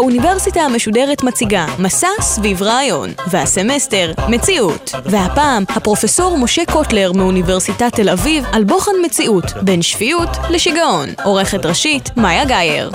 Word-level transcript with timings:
האוניברסיטה 0.00 0.60
המשודרת 0.60 1.22
מציגה 1.22 1.66
מסע 1.78 2.08
סביב 2.20 2.62
רעיון, 2.62 3.10
והסמסטר 3.30 4.12
מציאות. 4.28 4.90
והפעם 5.04 5.64
הפרופסור 5.68 6.38
משה 6.38 6.62
קוטלר 6.72 7.12
מאוניברסיטת 7.12 7.94
תל 7.94 8.08
אביב 8.08 8.44
על 8.52 8.64
בוחן 8.64 8.92
מציאות 9.04 9.44
בין 9.62 9.82
שפיות 9.82 10.28
לשיגעון. 10.50 11.08
עורכת 11.24 11.66
ראשית 11.66 12.10
מאיה 12.16 12.44
גאייר. 12.44 12.90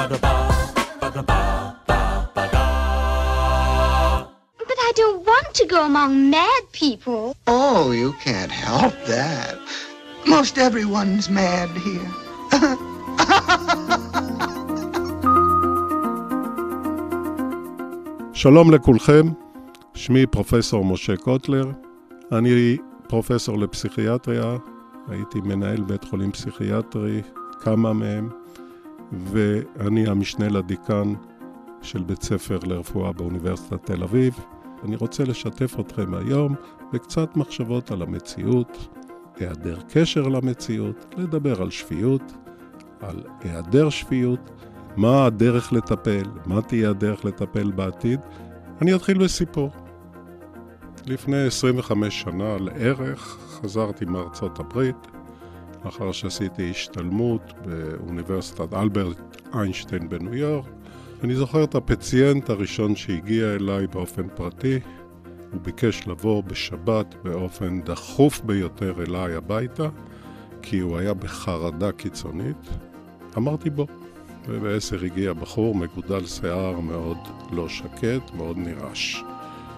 But 4.69 4.79
I 4.89 4.91
don't 5.01 5.21
want 5.31 5.49
to 5.59 5.65
go 5.73 5.79
among 5.91 6.11
mad 6.35 6.63
people. 6.81 7.35
Oh, 7.47 7.91
you 8.01 8.09
can't 8.25 8.53
help 8.67 8.93
that. 9.15 9.55
Most 10.25 10.57
everyone's 10.57 11.29
mad 11.29 11.69
here. 11.87 12.09
שלום 18.35 18.71
לכולכם, 18.71 19.23
שמי 19.93 20.25
פרופסור 20.25 20.85
משה 20.85 21.17
קוטלר, 21.17 21.71
אני 22.31 22.77
פרופסור 23.07 23.59
לפסיכיאטריה, 23.59 24.57
הייתי 25.07 25.41
מנהל 25.41 25.81
בית 25.81 26.03
חולים 26.03 26.31
פסיכיאטרי, 26.31 27.21
כמה 27.59 27.93
מהם, 27.93 28.29
ואני 29.11 30.07
המשנה 30.07 30.49
לדיקן 30.49 31.13
של 31.81 32.03
בית 32.03 32.21
ספר 32.21 32.59
לרפואה 32.63 33.11
באוניברסיטת 33.11 33.85
תל 33.85 34.03
אביב. 34.03 34.33
אני 34.83 34.95
רוצה 34.95 35.23
לשתף 35.23 35.79
אתכם 35.79 36.13
היום 36.13 36.55
בקצת 36.93 37.37
מחשבות 37.37 37.91
על 37.91 38.01
המציאות, 38.01 38.87
היעדר 39.35 39.77
קשר 39.93 40.27
למציאות, 40.27 41.15
לדבר 41.17 41.61
על 41.61 41.69
שפיות, 41.69 42.33
על 43.01 43.23
היעדר 43.41 43.89
שפיות, 43.89 44.51
מה 44.97 45.25
הדרך 45.25 45.73
לטפל, 45.73 46.23
מה 46.45 46.61
תהיה 46.61 46.89
הדרך 46.89 47.25
לטפל 47.25 47.71
בעתיד. 47.71 48.19
אני 48.81 48.95
אתחיל 48.95 49.17
בסיפור. 49.17 49.71
לפני 51.05 51.45
25 51.45 52.21
שנה 52.21 52.57
לערך 52.57 53.37
חזרתי 53.49 54.05
מארצות 54.05 54.59
הברית, 54.59 55.07
לאחר 55.85 56.11
שעשיתי 56.11 56.69
השתלמות 56.71 57.53
באוניברסיטת 57.65 58.73
אלברט 58.73 59.41
איינשטיין 59.53 60.09
בניו 60.09 60.35
יורק. 60.35 60.69
אני 61.23 61.35
זוכר 61.35 61.63
את 61.63 61.75
הפציינט 61.75 62.49
הראשון 62.49 62.95
שהגיע 62.95 63.55
אליי 63.55 63.87
באופן 63.87 64.27
פרטי. 64.35 64.79
הוא 65.51 65.61
ביקש 65.61 66.07
לבוא 66.07 66.43
בשבת 66.43 67.15
באופן 67.23 67.81
דחוף 67.81 68.41
ביותר 68.41 69.03
אליי 69.07 69.35
הביתה, 69.35 69.89
כי 70.61 70.79
הוא 70.79 70.97
היה 70.97 71.13
בחרדה 71.13 71.91
קיצונית. 71.91 72.57
אמרתי 73.37 73.69
בוא. 73.69 73.85
ובעשר 74.47 75.03
הגיע 75.05 75.33
בחור 75.33 75.75
מגודל 75.75 76.25
שיער 76.25 76.79
מאוד 76.79 77.17
לא 77.51 77.69
שקט, 77.69 78.33
מאוד 78.37 78.57
נרעש. 78.57 79.23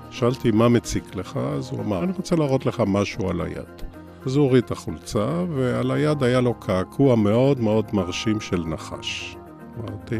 שאלתי, 0.09 0.51
מה 0.51 0.69
מציק 0.69 1.15
לך? 1.15 1.37
אז 1.37 1.69
הוא 1.71 1.81
אמר, 1.81 2.03
אני 2.03 2.11
רוצה 2.17 2.35
להראות 2.35 2.65
לך 2.65 2.83
משהו 2.87 3.29
על 3.29 3.41
היד. 3.41 3.81
אז 4.25 4.35
הוא 4.35 4.45
הוריד 4.45 4.63
את 4.63 4.71
החולצה, 4.71 5.43
ועל 5.49 5.91
היד 5.91 6.23
היה 6.23 6.41
לו 6.41 6.53
קעקוע 6.53 7.15
מאוד 7.15 7.59
מאוד 7.59 7.85
מרשים 7.93 8.39
של 8.39 8.63
נחש. 8.65 9.37
אמרתי, 9.79 10.19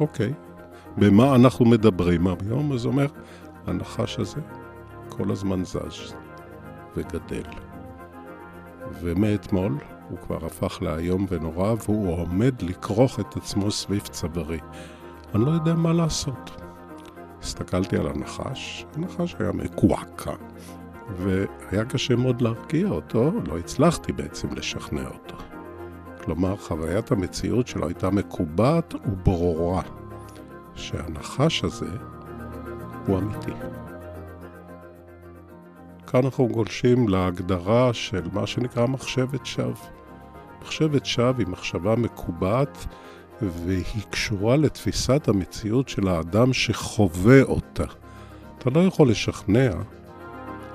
אוקיי, 0.00 0.32
במה 0.96 1.34
אנחנו 1.34 1.64
מדברים 1.64 2.26
היום? 2.26 2.72
אז 2.72 2.84
הוא 2.84 2.92
אומר, 2.92 3.06
הנחש 3.66 4.18
הזה 4.18 4.40
כל 5.08 5.30
הזמן 5.30 5.64
זז 5.64 6.14
וגדל. 6.96 7.42
ומאתמול 9.00 9.72
הוא 10.10 10.18
כבר 10.18 10.46
הפך 10.46 10.78
לאיום 10.82 11.26
ונורא, 11.28 11.74
והוא 11.84 12.16
עומד 12.16 12.62
לכרוך 12.62 13.20
את 13.20 13.36
עצמו 13.36 13.70
סביב 13.70 14.00
צווארי. 14.00 14.58
אני 15.34 15.44
לא 15.44 15.50
יודע 15.50 15.74
מה 15.74 15.92
לעשות. 15.92 16.60
הסתכלתי 17.42 17.96
על 17.96 18.06
הנחש, 18.06 18.86
הנחש 18.96 19.36
היה 19.38 19.52
מקועקע, 19.52 20.32
והיה 21.16 21.84
קשה 21.84 22.16
מאוד 22.16 22.40
להרגיע 22.40 22.88
אותו, 22.88 23.32
לא 23.46 23.58
הצלחתי 23.58 24.12
בעצם 24.12 24.48
לשכנע 24.54 25.08
אותו. 25.08 25.36
כלומר, 26.24 26.56
חוויית 26.56 27.12
המציאות 27.12 27.66
שלו 27.66 27.86
הייתה 27.86 28.10
מקובעת 28.10 28.94
וברורה, 28.94 29.82
שהנחש 30.74 31.64
הזה 31.64 31.90
הוא 33.06 33.18
אמיתי. 33.18 33.52
כאן 36.06 36.24
אנחנו 36.24 36.48
גולשים 36.48 37.08
להגדרה 37.08 37.92
של 37.92 38.22
מה 38.32 38.46
שנקרא 38.46 38.86
מחשבת 38.86 39.46
שווא. 39.46 39.99
מחשבת 40.62 41.06
שווא 41.06 41.32
היא 41.38 41.46
מחשבה 41.46 41.96
מקובעת 41.96 42.86
והיא 43.42 44.02
קשורה 44.10 44.56
לתפיסת 44.56 45.28
המציאות 45.28 45.88
של 45.88 46.08
האדם 46.08 46.52
שחווה 46.52 47.42
אותה. 47.42 47.84
אתה 48.58 48.70
לא 48.70 48.80
יכול 48.80 49.10
לשכנע 49.10 49.70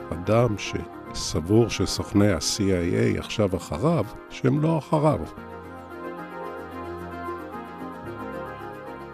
אדם 0.09 0.55
שסבור 0.57 1.69
שסוכני 1.69 2.31
ה-CIA 2.31 3.19
עכשיו 3.19 3.57
אחריו, 3.57 4.05
שהם 4.29 4.61
לא 4.61 4.77
אחריו. 4.77 5.19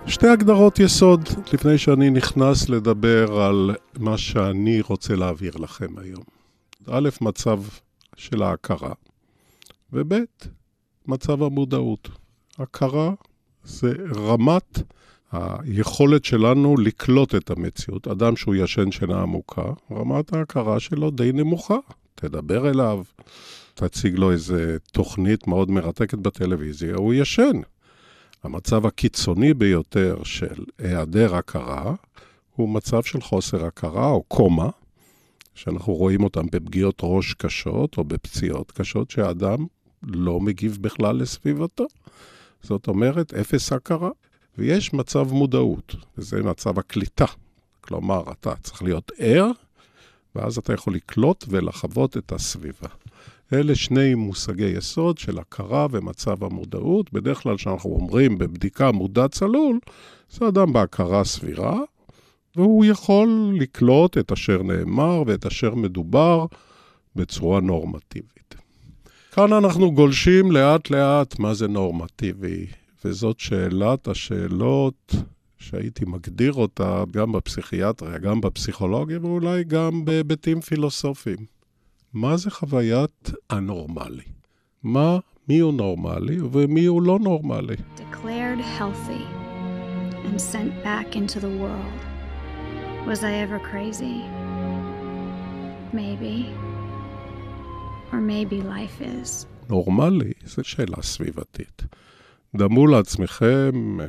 שתי 0.07 0.27
הגדרות 0.27 0.79
יסוד 0.79 1.29
לפני 1.53 1.77
שאני 1.77 2.09
נכנס 2.09 2.69
לדבר 2.69 3.41
על 3.41 3.75
מה 3.99 4.17
שאני 4.17 4.81
רוצה 4.81 5.15
להעביר 5.15 5.57
לכם 5.57 5.97
היום. 5.97 6.23
א', 6.91 7.09
מצב 7.21 7.61
של 8.15 8.43
ההכרה, 8.43 8.93
וב', 9.93 10.13
מצב 11.07 11.43
המודעות. 11.43 12.09
הכרה 12.57 13.11
זה 13.63 13.93
רמת 14.15 14.79
היכולת 15.31 16.25
שלנו 16.25 16.77
לקלוט 16.77 17.35
את 17.35 17.49
המציאות. 17.49 18.07
אדם 18.07 18.35
שהוא 18.35 18.55
ישן 18.55 18.91
שינה 18.91 19.21
עמוקה, 19.21 19.71
רמת 19.91 20.33
ההכרה 20.33 20.79
שלו 20.79 21.11
די 21.11 21.31
נמוכה. 21.31 21.77
תדבר 22.15 22.69
אליו, 22.69 23.03
תציג 23.73 24.15
לו 24.15 24.31
איזה 24.31 24.77
תוכנית 24.91 25.47
מאוד 25.47 25.71
מרתקת 25.71 26.17
בטלוויזיה, 26.17 26.95
הוא 26.95 27.13
ישן. 27.13 27.61
המצב 28.43 28.85
הקיצוני 28.85 29.53
ביותר 29.53 30.23
של 30.23 30.63
היעדר 30.77 31.35
הכרה 31.35 31.93
הוא 32.55 32.69
מצב 32.69 33.03
של 33.03 33.21
חוסר 33.21 33.65
הכרה 33.65 34.07
או 34.07 34.23
קומה, 34.23 34.69
שאנחנו 35.55 35.93
רואים 35.93 36.23
אותם 36.23 36.45
בפגיעות 36.51 36.99
ראש 37.03 37.33
קשות 37.33 37.97
או 37.97 38.03
בפציעות 38.03 38.71
קשות, 38.71 39.11
שהאדם 39.11 39.65
לא 40.03 40.39
מגיב 40.39 40.77
בכלל 40.81 41.15
לסביבתו. 41.15 41.85
זאת 42.63 42.87
אומרת, 42.87 43.33
אפס 43.33 43.71
הכרה. 43.71 44.09
ויש 44.57 44.93
מצב 44.93 45.33
מודעות, 45.33 45.95
וזה 46.17 46.43
מצב 46.43 46.79
הקליטה. 46.79 47.25
כלומר, 47.81 48.23
אתה 48.31 48.55
צריך 48.55 48.83
להיות 48.83 49.11
ער, 49.17 49.51
ואז 50.35 50.57
אתה 50.57 50.73
יכול 50.73 50.95
לקלוט 50.95 51.45
ולחוות 51.47 52.17
את 52.17 52.31
הסביבה. 52.31 52.87
אלה 53.53 53.75
שני 53.75 54.15
מושגי 54.15 54.65
יסוד 54.65 55.17
של 55.17 55.39
הכרה 55.39 55.87
ומצב 55.91 56.43
המודעות. 56.43 57.13
בדרך 57.13 57.43
כלל 57.43 57.57
כשאנחנו 57.57 57.89
אומרים 57.89 58.37
בבדיקה 58.37 58.91
מודע 58.91 59.27
צלול, 59.27 59.79
זה 60.29 60.47
אדם 60.47 60.73
בהכרה 60.73 61.23
סבירה, 61.23 61.79
והוא 62.55 62.85
יכול 62.85 63.53
לקלוט 63.59 64.17
את 64.17 64.31
אשר 64.31 64.63
נאמר 64.63 65.23
ואת 65.27 65.45
אשר 65.45 65.75
מדובר 65.75 66.45
בצורה 67.15 67.59
נורמטיבית. 67.59 68.55
כאן 69.35 69.53
אנחנו 69.53 69.91
גולשים 69.91 70.51
לאט 70.51 70.89
לאט 70.89 71.39
מה 71.39 71.53
זה 71.53 71.67
נורמטיבי, 71.67 72.65
וזאת 73.05 73.39
שאלת 73.39 74.07
השאלות 74.07 75.15
שהייתי 75.57 76.05
מגדיר 76.05 76.53
אותה 76.53 77.03
גם 77.11 77.31
בפסיכיאטריה, 77.31 78.17
גם 78.17 78.41
בפסיכולוגיה 78.41 79.19
ואולי 79.21 79.63
גם 79.63 80.05
בהיבטים 80.05 80.61
פילוסופיים. 80.61 81.37
מה 82.13 82.37
זה 82.37 82.51
חוויית 82.51 83.31
הנורמלי? 83.49 84.23
מה, 84.83 85.19
מי 85.49 85.59
הוא 85.59 85.73
נורמלי 85.73 86.37
ומי 86.51 86.85
הוא 86.85 87.01
לא 87.01 87.19
נורמלי? 87.19 87.75
Was 93.07 93.23
I 93.23 93.33
ever 93.45 93.59
crazy? 93.71 94.17
Maybe. 95.93 96.70
נורמלי 99.69 100.31
זו 100.45 100.63
שאלה 100.63 101.01
סביבתית. 101.01 101.81
דמו 102.55 102.87
לעצמכם 102.87 104.01
אה, 104.01 104.05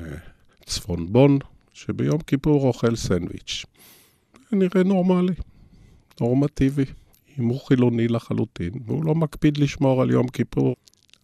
צפונבון 0.64 1.38
שביום 1.72 2.20
כיפור 2.20 2.66
אוכל 2.66 2.96
סנדוויץ'. 2.96 3.64
זה 4.50 4.56
נראה 4.56 4.82
נורמלי, 4.84 5.34
נורמטיבי. 6.20 6.84
אם 7.38 7.44
הוא 7.44 7.60
חילוני 7.60 8.08
לחלוטין, 8.08 8.72
והוא 8.86 9.04
לא 9.04 9.14
מקפיד 9.14 9.58
לשמור 9.58 10.02
על 10.02 10.10
יום 10.10 10.28
כיפור, 10.28 10.76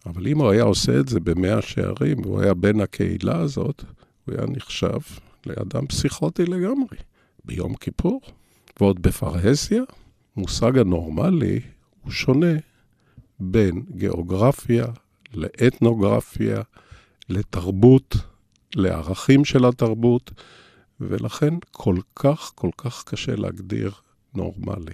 אבל 0.05 0.27
אם 0.27 0.39
הוא 0.39 0.49
היה 0.49 0.63
עושה 0.63 0.99
את 0.99 1.07
זה 1.07 1.19
במאה 1.19 1.61
שערים, 1.61 2.17
והוא 2.21 2.41
היה 2.41 2.53
בן 2.53 2.79
הקהילה 2.79 3.37
הזאת, 3.37 3.83
הוא 4.25 4.35
היה 4.35 4.45
נחשב 4.47 4.99
לאדם 5.45 5.87
פסיכוטי 5.87 6.45
לגמרי. 6.45 6.97
ביום 7.45 7.75
כיפור, 7.75 8.21
ועוד 8.79 9.01
בפרהסיה, 9.01 9.83
מושג 10.35 10.77
הנורמלי 10.77 11.59
הוא 12.03 12.11
שונה 12.11 12.68
בין 13.39 13.83
גיאוגרפיה 13.91 14.85
לאתנוגרפיה, 15.33 16.61
לתרבות, 17.29 18.15
לערכים 18.75 19.45
של 19.45 19.65
התרבות, 19.65 20.31
ולכן 21.01 21.53
כל 21.71 21.95
כך 22.15 22.51
כל 22.55 22.69
כך 22.77 23.03
קשה 23.03 23.35
להגדיר 23.35 23.91
נורמלי. 24.35 24.93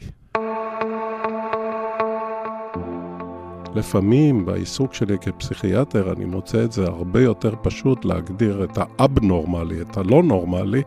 לפעמים 3.75 4.45
בעיסוק 4.45 4.93
שלי 4.93 5.17
כפסיכיאטר 5.19 6.13
אני 6.13 6.25
מוצא 6.25 6.63
את 6.63 6.71
זה 6.71 6.85
הרבה 6.85 7.21
יותר 7.21 7.53
פשוט 7.61 8.05
להגדיר 8.05 8.63
את 8.63 8.77
האבנורמלי, 8.77 9.81
את 9.81 9.97
הלא 9.97 10.23
נורמלי, 10.23 10.81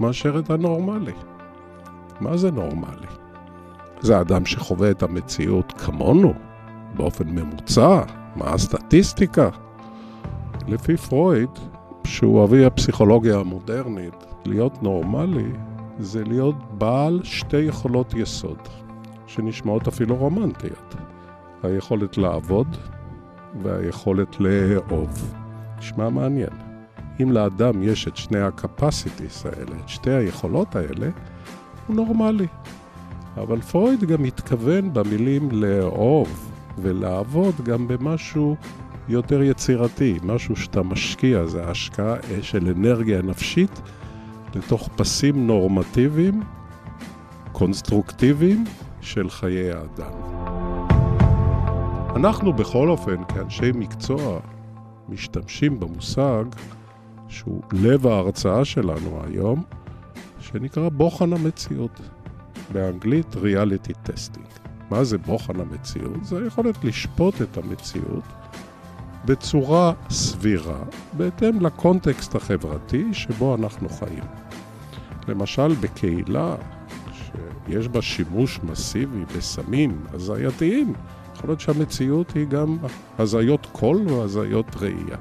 מאשר 0.00 0.38
את 0.38 0.50
הנורמלי. 0.50 1.12
מה 2.20 2.36
זה 2.36 2.50
נורמלי? 2.50 3.06
זה 4.00 4.20
אדם 4.20 4.46
שחווה 4.46 4.90
את 4.90 5.02
המציאות 5.02 5.72
כמונו, 5.72 6.34
באופן 6.96 7.28
ממוצע, 7.28 8.02
מה 8.36 8.44
הסטטיסטיקה? 8.44 9.48
לפי 10.68 10.96
פרויד, 10.96 11.50
שהוא 12.04 12.44
אבי 12.44 12.64
הפסיכולוגיה 12.64 13.38
המודרנית, 13.38 14.24
להיות 14.44 14.82
נורמלי 14.82 15.52
זה 15.98 16.24
להיות 16.24 16.54
בעל 16.78 17.20
שתי 17.24 17.56
יכולות 17.56 18.14
יסוד, 18.14 18.58
שנשמעות 19.26 19.88
אפילו 19.88 20.16
רומנטיות. 20.16 20.94
היכולת 21.62 22.18
לעבוד 22.18 22.76
והיכולת 23.62 24.40
לאהוב. 24.40 25.34
נשמע 25.78 26.08
מעניין. 26.08 26.50
אם 27.22 27.32
לאדם 27.32 27.82
יש 27.82 28.08
את 28.08 28.16
שני 28.16 28.40
ה-capacities 28.40 29.48
האלה, 29.48 29.76
את 29.84 29.88
שתי 29.88 30.10
היכולות 30.10 30.76
האלה, 30.76 31.08
הוא 31.86 31.96
נורמלי. 31.96 32.46
אבל 33.36 33.60
פרויד 33.60 34.04
גם 34.04 34.24
התכוון 34.24 34.92
במילים 34.92 35.48
לאהוב 35.50 36.51
ולעבוד 36.78 37.54
גם 37.64 37.88
במשהו 37.88 38.56
יותר 39.08 39.42
יצירתי, 39.42 40.18
משהו 40.22 40.56
שאתה 40.56 40.82
משקיע, 40.82 41.46
זה 41.46 41.64
השקעה 41.64 42.16
של 42.42 42.68
אנרגיה 42.76 43.22
נפשית 43.22 43.80
לתוך 44.54 44.88
פסים 44.96 45.46
נורמטיביים, 45.46 46.42
קונסטרוקטיביים 47.52 48.64
של 49.00 49.30
חיי 49.30 49.72
האדם. 49.72 50.12
אנחנו 52.16 52.52
בכל 52.52 52.88
אופן, 52.88 53.24
כאנשי 53.28 53.70
מקצוע, 53.74 54.40
משתמשים 55.08 55.80
במושג 55.80 56.44
שהוא 57.28 57.62
לב 57.72 58.06
ההרצאה 58.06 58.64
שלנו 58.64 59.20
היום, 59.24 59.62
שנקרא 60.40 60.88
בוחן 60.88 61.32
המציאות. 61.32 62.00
באנגלית 62.72 63.36
reality 63.36 63.92
testing. 64.02 64.61
מה 64.92 65.04
זה 65.04 65.18
בוחן 65.18 65.60
המציאות? 65.60 66.24
זה 66.24 66.38
היכולת 66.44 66.84
לשפוט 66.84 67.42
את 67.42 67.56
המציאות 67.56 68.24
בצורה 69.24 69.92
סבירה, 70.10 70.78
בהתאם 71.16 71.60
לקונטקסט 71.60 72.34
החברתי 72.34 73.14
שבו 73.14 73.54
אנחנו 73.54 73.88
חיים. 73.88 74.24
למשל, 75.28 75.74
בקהילה 75.80 76.54
שיש 77.12 77.88
בה 77.88 78.02
שימוש 78.02 78.60
מסיבי 78.62 79.24
בסמים 79.36 80.00
הזייתיים, 80.12 80.92
יכול 81.36 81.50
להיות 81.50 81.60
שהמציאות 81.60 82.30
היא 82.34 82.46
גם 82.46 82.78
הזיות 83.18 83.66
קול 83.72 84.08
והזיות 84.08 84.76
ראייה. 84.76 85.16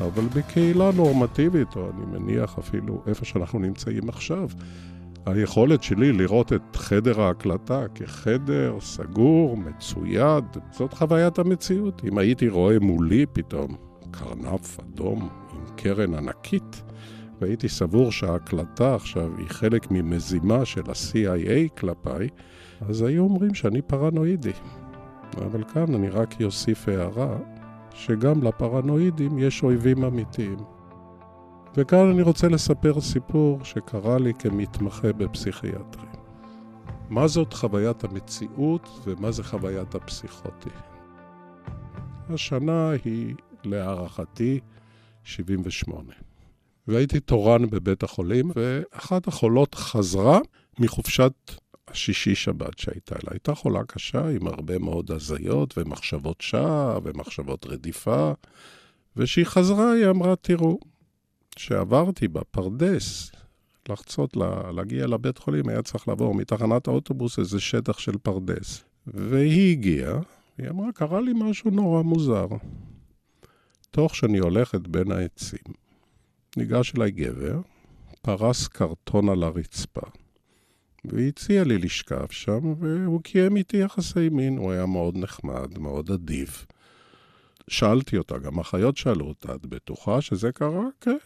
אבל 0.00 0.24
בקהילה 0.34 0.90
נורמטיבית, 0.94 1.76
או 1.76 1.90
אני 1.90 2.18
מניח 2.18 2.58
אפילו 2.58 3.02
איפה 3.06 3.24
שאנחנו 3.24 3.58
נמצאים 3.58 4.08
עכשיו, 4.08 4.48
היכולת 5.26 5.82
שלי 5.82 6.12
לראות 6.12 6.52
את 6.52 6.76
חדר 6.76 7.20
ההקלטה 7.20 7.84
כחדר 7.94 8.76
סגור, 8.80 9.56
מצויד, 9.56 10.44
זאת 10.70 10.94
חוויית 10.94 11.38
המציאות. 11.38 12.02
אם 12.04 12.18
הייתי 12.18 12.48
רואה 12.48 12.78
מולי 12.78 13.26
פתאום 13.32 13.76
קרנף 14.10 14.80
אדום 14.80 15.28
עם 15.52 15.76
קרן 15.76 16.14
ענקית, 16.14 16.82
והייתי 17.40 17.68
סבור 17.68 18.12
שההקלטה 18.12 18.94
עכשיו 18.94 19.38
היא 19.38 19.48
חלק 19.48 19.90
ממזימה 19.90 20.64
של 20.64 20.82
ה-CIA 20.88 21.78
כלפיי, 21.80 22.28
אז 22.80 23.02
היו 23.02 23.22
אומרים 23.22 23.54
שאני 23.54 23.82
פרנואידי. 23.82 24.52
אבל 25.36 25.64
כאן 25.64 25.94
אני 25.94 26.08
רק 26.08 26.42
אוסיף 26.42 26.88
הערה, 26.88 27.36
שגם 27.94 28.42
לפרנואידים 28.42 29.38
יש 29.38 29.62
אויבים 29.62 30.04
אמיתיים. 30.04 30.75
וכאן 31.78 32.10
אני 32.10 32.22
רוצה 32.22 32.48
לספר 32.48 33.00
סיפור 33.00 33.64
שקרה 33.64 34.18
לי 34.18 34.32
כמתמחה 34.38 35.12
בפסיכיאטרי. 35.12 36.06
מה 37.10 37.28
זאת 37.28 37.52
חוויית 37.52 38.04
המציאות 38.04 38.88
ומה 39.04 39.32
זה 39.32 39.44
חוויית 39.44 39.94
הפסיכוטי? 39.94 40.70
השנה 42.28 42.90
היא, 43.04 43.34
להערכתי, 43.64 44.60
78. 45.24 46.12
והייתי 46.88 47.20
תורן 47.20 47.70
בבית 47.70 48.02
החולים, 48.02 48.50
ואחת 48.56 49.28
החולות 49.28 49.74
חזרה 49.74 50.38
מחופשת 50.78 51.32
השישי-שבת 51.88 52.78
שהייתה 52.78 53.14
לה. 53.14 53.30
הייתה 53.30 53.54
חולה 53.54 53.84
קשה 53.84 54.28
עם 54.28 54.46
הרבה 54.46 54.78
מאוד 54.78 55.10
הזיות 55.10 55.78
ומחשבות 55.78 56.40
שווא 56.40 57.00
ומחשבות 57.04 57.66
רדיפה, 57.66 58.32
וכשהיא 59.16 59.44
חזרה 59.44 59.92
היא 59.92 60.06
אמרה, 60.06 60.36
תראו, 60.36 60.78
כשעברתי 61.56 62.28
בפרדס, 62.28 63.30
לחצות, 63.88 64.36
לה, 64.36 64.72
להגיע 64.72 65.06
לבית 65.06 65.38
חולים, 65.38 65.68
היה 65.68 65.82
צריך 65.82 66.08
לעבור 66.08 66.34
מתחנת 66.34 66.88
האוטובוס 66.88 67.38
איזה 67.38 67.60
שטח 67.60 67.98
של 67.98 68.18
פרדס. 68.22 68.84
והיא 69.06 69.72
הגיעה, 69.72 70.20
היא 70.58 70.68
אמרה, 70.68 70.92
קרה 70.92 71.20
לי 71.20 71.32
משהו 71.34 71.70
נורא 71.70 72.02
מוזר. 72.02 72.46
תוך 73.90 74.14
שאני 74.14 74.38
הולכת 74.38 74.88
בין 74.88 75.12
העצים, 75.12 75.74
ניגש 76.56 76.92
אליי 76.96 77.10
גבר, 77.10 77.60
פרס 78.22 78.68
קרטון 78.68 79.28
על 79.28 79.42
הרצפה. 79.42 80.06
והציע 81.04 81.64
לי 81.64 81.78
לשכב 81.78 82.26
שם, 82.30 82.74
והוא 82.80 83.20
קיים 83.22 83.56
איתי 83.56 83.76
יחסי 83.76 84.28
מין. 84.28 84.58
הוא 84.58 84.72
היה 84.72 84.86
מאוד 84.86 85.16
נחמד, 85.16 85.78
מאוד 85.78 86.10
אדיב. 86.10 86.66
שאלתי 87.68 88.16
אותה, 88.16 88.38
גם 88.38 88.58
אחיות 88.58 88.96
שאלו 88.96 89.26
אותה, 89.26 89.54
את 89.54 89.66
בטוחה 89.66 90.20
שזה 90.20 90.52
קרה? 90.52 90.84
כן. 91.00 91.16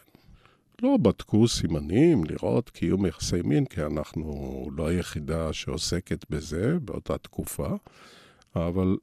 לא 0.82 0.96
בדקו 0.96 1.48
סימנים, 1.48 2.24
לראות 2.24 2.70
קיום 2.70 3.06
יחסי 3.06 3.42
מין, 3.44 3.64
כי 3.64 3.82
אנחנו 3.82 4.64
לא 4.76 4.88
היחידה 4.88 5.52
שעוסקת 5.52 6.30
בזה 6.30 6.78
באותה 6.82 7.18
תקופה, 7.18 7.68
אבל 8.56 8.96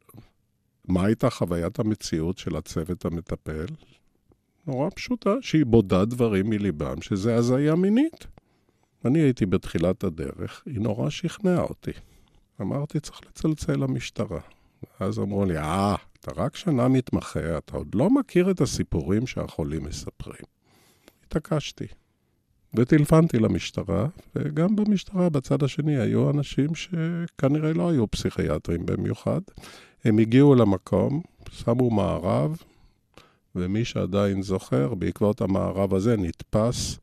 מה 0.87 1.05
הייתה 1.05 1.29
חוויית 1.29 1.79
המציאות 1.79 2.37
של 2.37 2.55
הצוות 2.55 3.05
המטפל? 3.05 3.65
נורא 4.67 4.89
פשוטה, 4.95 5.33
שהיא 5.41 5.65
בודה 5.65 6.05
דברים 6.05 6.49
מליבם, 6.49 7.01
שזה 7.01 7.35
הזיה 7.35 7.75
מינית. 7.75 8.27
אני 9.05 9.19
הייתי 9.19 9.45
בתחילת 9.45 10.03
הדרך, 10.03 10.63
היא 10.65 10.79
נורא 10.79 11.09
שכנעה 11.09 11.61
אותי. 11.61 11.91
אמרתי, 12.61 12.99
צריך 12.99 13.21
לצלצל 13.27 13.75
למשטרה. 13.75 14.39
אז 14.99 15.19
אמרו 15.19 15.45
לי, 15.45 15.57
אה, 15.57 15.95
אתה 16.19 16.31
רק 16.35 16.55
שנה 16.55 16.87
מתמחה, 16.87 17.57
אתה 17.57 17.77
עוד 17.77 17.95
לא 17.95 18.09
מכיר 18.09 18.51
את 18.51 18.61
הסיפורים 18.61 19.27
שהחולים 19.27 19.83
מספרים. 19.83 20.56
התעקשתי. 21.27 21.85
וטלפנתי 22.73 23.39
למשטרה, 23.39 24.07
וגם 24.35 24.75
במשטרה 24.75 25.29
בצד 25.29 25.63
השני 25.63 25.97
היו 25.97 26.29
אנשים 26.29 26.69
שכנראה 26.75 27.73
לא 27.73 27.89
היו 27.89 28.11
פסיכיאטרים 28.11 28.85
במיוחד. 28.85 29.41
הם 30.05 30.17
הגיעו 30.17 30.55
למקום, 30.55 31.21
שמו 31.51 31.89
מערב, 31.89 32.57
ומי 33.55 33.85
שעדיין 33.85 34.41
זוכר, 34.41 34.93
בעקבות 34.93 35.41
המערב 35.41 35.93
הזה 35.93 36.17
נתפס 36.17 36.99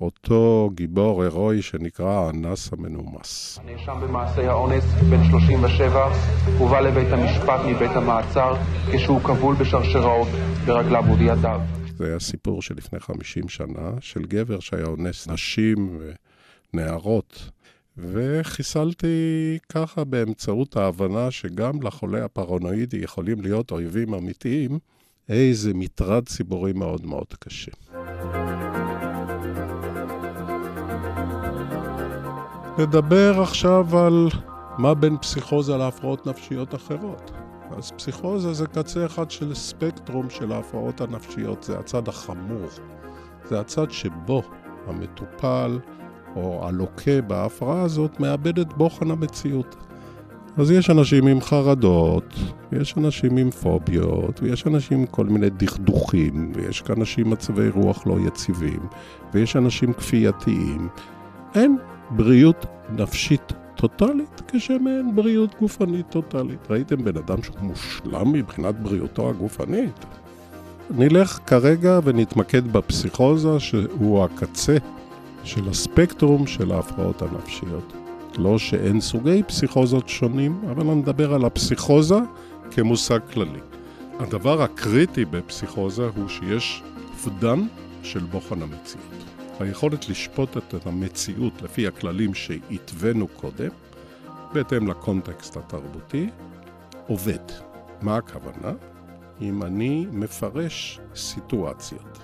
אותו 0.00 0.70
גיבור 0.74 1.22
הירואי 1.22 1.62
שנקרא 1.62 2.10
האנס 2.10 2.72
המנומס. 2.72 3.58
הנאשם 3.62 4.00
במעשי 4.02 4.46
האונס, 4.46 4.84
בן 5.10 5.24
37, 5.30 6.12
הובא 6.58 6.80
לבית 6.80 7.08
המשפט 7.12 7.60
מבית 7.66 7.90
המעצר 7.90 8.54
כשהוא 8.92 9.20
כבול 9.20 9.54
בשרשראות 9.54 10.28
ברגליו 10.66 11.04
ובידיו. 11.12 11.60
זה 12.02 12.08
היה 12.08 12.20
סיפור 12.20 12.62
של 12.62 12.74
לפני 12.76 13.00
50 13.00 13.48
שנה, 13.48 13.90
של 14.00 14.22
גבר 14.22 14.60
שהיה 14.60 14.84
אונס 14.84 15.28
נשים 15.28 16.00
ונערות. 16.74 17.50
וחיסלתי 17.98 19.58
ככה 19.68 20.04
באמצעות 20.04 20.76
ההבנה 20.76 21.30
שגם 21.30 21.82
לחולה 21.82 22.24
הפרנואידי 22.24 22.96
יכולים 22.96 23.40
להיות 23.40 23.70
אויבים 23.70 24.14
אמיתיים, 24.14 24.78
איזה 25.28 25.74
מטרד 25.74 26.28
ציבורי 26.28 26.72
מאוד 26.72 27.06
מאוד 27.06 27.34
קשה. 27.38 27.72
נדבר 32.78 33.40
עכשיו 33.42 33.98
על 33.98 34.28
מה 34.78 34.94
בין 34.94 35.16
פסיכוזה 35.18 35.76
להפרעות 35.76 36.26
נפשיות 36.26 36.74
אחרות. 36.74 37.41
אז 37.78 37.92
פסיכוזה 37.96 38.52
זה 38.52 38.66
קצה 38.66 39.06
אחד 39.06 39.30
של 39.30 39.54
ספקטרום 39.54 40.30
של 40.30 40.52
ההפרעות 40.52 41.00
הנפשיות, 41.00 41.62
זה 41.62 41.78
הצד 41.78 42.08
החמור. 42.08 42.66
זה 43.48 43.60
הצד 43.60 43.90
שבו 43.90 44.42
המטופל 44.86 45.78
או 46.36 46.68
הלוקה 46.68 47.20
בהפרעה 47.26 47.82
הזאת 47.82 48.20
מאבד 48.20 48.58
את 48.58 48.72
בוחן 48.72 49.10
המציאות. 49.10 49.76
אז 50.56 50.70
יש 50.70 50.90
אנשים 50.90 51.26
עם 51.26 51.40
חרדות, 51.40 52.34
ויש 52.72 52.94
אנשים 52.98 53.36
עם 53.36 53.50
פוביות, 53.50 54.42
ויש 54.42 54.66
אנשים 54.66 54.98
עם 54.98 55.06
כל 55.06 55.26
מיני 55.26 55.50
דכדוכים, 55.50 56.52
ויש 56.54 56.82
אנשים 56.96 57.26
עם 57.26 57.32
מצבי 57.32 57.68
רוח 57.68 58.06
לא 58.06 58.16
יציבים, 58.26 58.86
ויש 59.34 59.56
אנשים 59.56 59.92
כפייתיים. 59.92 60.88
אין 61.54 61.78
בריאות 62.10 62.66
נפשית 62.90 63.52
טוטאלית 63.74 64.42
כשם 64.48 64.86
אין 64.88 65.14
בריאות 65.14 65.54
גופנית 65.60 66.10
טוטאלית. 66.10 66.70
ראיתם 66.70 67.04
בן 67.04 67.16
אדם 67.16 67.42
שהוא 67.42 67.56
מושלם 67.60 68.32
מבחינת 68.32 68.80
בריאותו 68.80 69.30
הגופנית? 69.30 70.04
נלך 70.90 71.38
כרגע 71.46 72.00
ונתמקד 72.04 72.72
בפסיכוזה 72.72 73.60
שהוא 73.60 74.24
הקצה 74.24 74.76
של 75.44 75.68
הספקטרום 75.68 76.46
של 76.46 76.72
ההפרעות 76.72 77.22
הנפשיות. 77.22 77.92
לא 78.38 78.58
שאין 78.58 79.00
סוגי 79.00 79.42
פסיכוזות 79.42 80.08
שונים, 80.08 80.60
אבל 80.70 80.86
אני 80.90 80.94
מדבר 81.00 81.34
על 81.34 81.44
הפסיכוזה 81.44 82.18
כמושג 82.70 83.18
כללי. 83.32 83.60
הדבר 84.18 84.62
הקריטי 84.62 85.24
בפסיכוזה 85.24 86.08
הוא 86.16 86.28
שיש 86.28 86.82
אובדן 87.12 87.66
של 88.02 88.20
בוחן 88.20 88.62
המציאות. 88.62 89.31
היכולת 89.62 90.08
לשפוט 90.08 90.56
את 90.56 90.86
המציאות 90.86 91.62
לפי 91.62 91.86
הכללים 91.86 92.34
שהתווינו 92.34 93.28
קודם, 93.28 93.68
בהתאם 94.52 94.88
לקונטקסט 94.88 95.56
התרבותי, 95.56 96.30
עובד. 97.06 97.38
מה 98.02 98.16
הכוונה? 98.16 98.72
אם 99.40 99.62
אני 99.62 100.06
מפרש 100.12 101.00
סיטואציות 101.14 102.18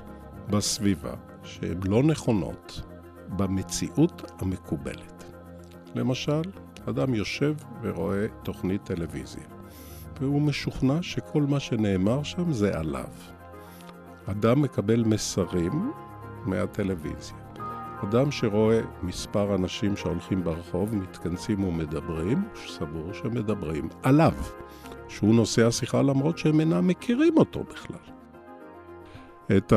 בסביבה 0.50 1.14
שהן 1.42 1.80
לא 1.85 2.02
נכונות 2.02 2.83
במציאות 3.28 4.30
המקובלת. 4.38 5.25
למשל, 5.95 6.42
אדם 6.88 7.14
יושב 7.14 7.54
ורואה 7.83 8.26
תוכנית 8.42 8.85
טלוויזיה, 8.85 9.47
והוא 10.21 10.42
משוכנע 10.42 11.02
שכל 11.02 11.42
מה 11.42 11.61
שנאמר 11.61 12.23
שם 12.23 12.52
זה 12.52 12.78
עליו. 12.78 13.11
אדם 14.26 14.62
מקבל 14.62 15.04
מסרים 15.04 15.92
מהטלוויזיה. 16.45 17.37
אדם 18.02 18.30
שרואה 18.30 18.80
מספר 19.02 19.54
אנשים 19.54 19.97
שהולכים 19.97 20.45
ברחוב, 20.45 20.95
מתכנסים 20.95 21.64
ומדברים, 21.64 22.42
סבור 22.66 23.12
שמדברים 23.12 23.88
עליו, 24.02 24.33
שהוא 25.09 25.35
נושא 25.35 25.66
השיחה 25.66 26.02
למרות 26.02 26.38
שהם 26.38 26.61
אינם 26.61 26.87
מכירים 26.87 27.37
אותו 27.37 27.64
בכלל. 27.64 27.97
את 29.57 29.73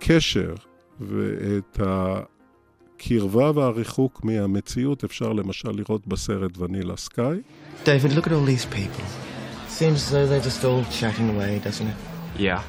הקשר 0.00 0.54
ואת 1.00 1.80
הקרבה 1.80 3.50
והריחוק 3.54 4.24
מהמציאות 4.24 5.04
אפשר 5.04 5.32
למשל 5.32 5.70
לראות 5.70 6.06
בסרט 6.06 6.58
ונילה 6.58 6.96
סקאי. 6.96 7.40
David, 7.84 8.12
look 8.12 8.26
at 8.26 8.32
all 8.32 8.44
these 8.46 8.66
people. 8.66 9.04
Seems 9.68 9.94
as 9.94 10.10
though 10.12 10.26
they're 10.26 10.46
just 10.50 10.64
all 10.64 10.84
chatting 11.00 11.28
away, 11.34 11.60
doesn't 11.64 11.86
it? 11.86 11.96
Yeah. 12.38 12.62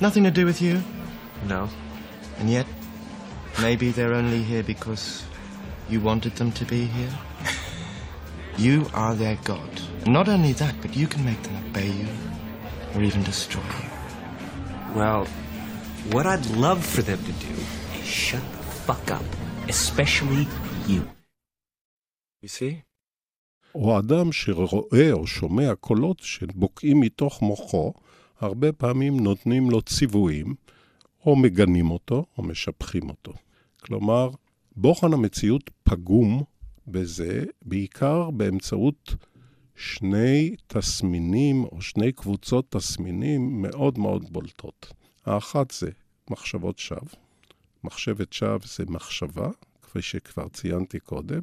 Nothing 0.00 0.24
to 0.24 0.30
do 0.30 0.46
with 0.46 0.60
you. 0.62 0.74
No. 1.48 1.68
And 2.39 2.49
yet, 2.49 2.67
maybe 3.61 3.91
they're 3.91 4.13
only 4.13 4.41
here 4.43 4.63
because 4.63 5.23
you 5.89 5.99
wanted 5.99 6.35
them 6.35 6.51
to 6.53 6.65
be 6.65 6.85
here. 6.85 7.13
you 8.57 8.87
are 8.93 9.15
their 9.15 9.37
god. 9.43 9.71
And 10.03 10.13
not 10.13 10.27
only 10.27 10.53
that, 10.53 10.75
but 10.81 10.95
you 10.95 11.07
can 11.07 11.23
make 11.25 11.41
them 11.43 11.55
obey 11.67 11.89
you 12.01 12.07
or 12.93 13.01
even 13.01 13.23
destroy 13.23 13.69
you. 13.81 13.89
Well, 14.95 15.25
what 16.11 16.25
I'd 16.25 16.45
love 16.65 16.85
for 16.85 17.01
them 17.01 17.19
to 17.29 17.31
do 17.31 17.55
is 17.99 18.05
shut 18.05 18.41
the 18.51 18.63
fuck 18.85 19.11
up. 19.11 19.25
Especially 19.67 20.47
you. 20.87 21.03
You 22.41 22.49
see? 22.49 22.81
או 23.75 23.99
אדם 23.99 24.31
שרואה 24.31 25.11
או 25.11 25.27
שומע 25.27 25.75
קולות 25.75 26.19
שבוקעים 26.19 26.99
מתוך 26.99 27.41
מוחו, 27.41 27.93
הרבה 28.39 28.71
פעמים 28.71 29.19
נותנים 29.19 29.71
לו 29.71 29.81
ציוויים, 29.81 30.55
או 31.26 31.36
מגנים 31.36 31.90
אותו, 31.90 32.24
או 32.38 32.42
משבחים 32.42 33.08
אותו. 33.08 33.32
כלומר, 33.80 34.30
בוחן 34.76 35.12
המציאות 35.12 35.70
פגום 35.84 36.42
בזה, 36.86 37.44
בעיקר 37.62 38.30
באמצעות 38.30 39.14
שני 39.74 40.56
תסמינים, 40.66 41.64
או 41.64 41.80
שני 41.80 42.12
קבוצות 42.12 42.70
תסמינים 42.70 43.62
מאוד 43.62 43.98
מאוד 43.98 44.32
בולטות. 44.32 44.92
האחת 45.26 45.70
זה 45.70 45.90
מחשבות 46.30 46.78
שווא. 46.78 47.18
מחשבת 47.84 48.32
שווא 48.32 48.58
זה 48.64 48.84
מחשבה, 48.88 49.48
כפי 49.82 50.02
שכבר 50.02 50.48
ציינתי 50.48 51.00
קודם, 51.00 51.40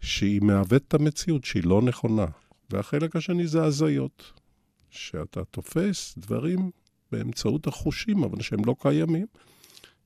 שהיא 0.00 0.42
מעוות 0.42 0.82
את 0.88 0.94
המציאות, 0.94 1.44
שהיא 1.44 1.64
לא 1.64 1.82
נכונה. 1.82 2.26
והחלק 2.70 3.16
השני 3.16 3.46
זה 3.46 3.62
הזיות, 3.64 4.32
שאתה 4.90 5.44
תופס 5.44 6.14
דברים 6.18 6.70
באמצעות 7.12 7.66
החושים, 7.66 8.24
אבל 8.24 8.42
שהם 8.42 8.64
לא 8.64 8.74
קיימים. 8.78 9.26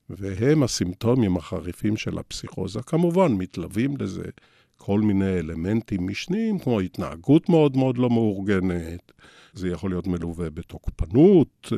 והם 0.09 0.63
הסימפטומים 0.63 1.37
החריפים 1.37 1.97
של 1.97 2.17
הפסיכוזה. 2.17 2.81
כמובן, 2.81 3.31
מתלווים 3.31 3.97
לזה 3.97 4.23
כל 4.77 5.01
מיני 5.01 5.39
אלמנטים 5.39 6.07
משניים, 6.07 6.59
כמו 6.59 6.79
התנהגות 6.79 7.49
מאוד 7.49 7.77
מאוד 7.77 7.97
לא 7.97 8.09
מאורגנת. 8.09 9.11
זה 9.53 9.69
יכול 9.69 9.91
להיות 9.91 10.07
מלווה 10.07 10.49
בתוקפנות 10.49 11.71
אה, 11.71 11.77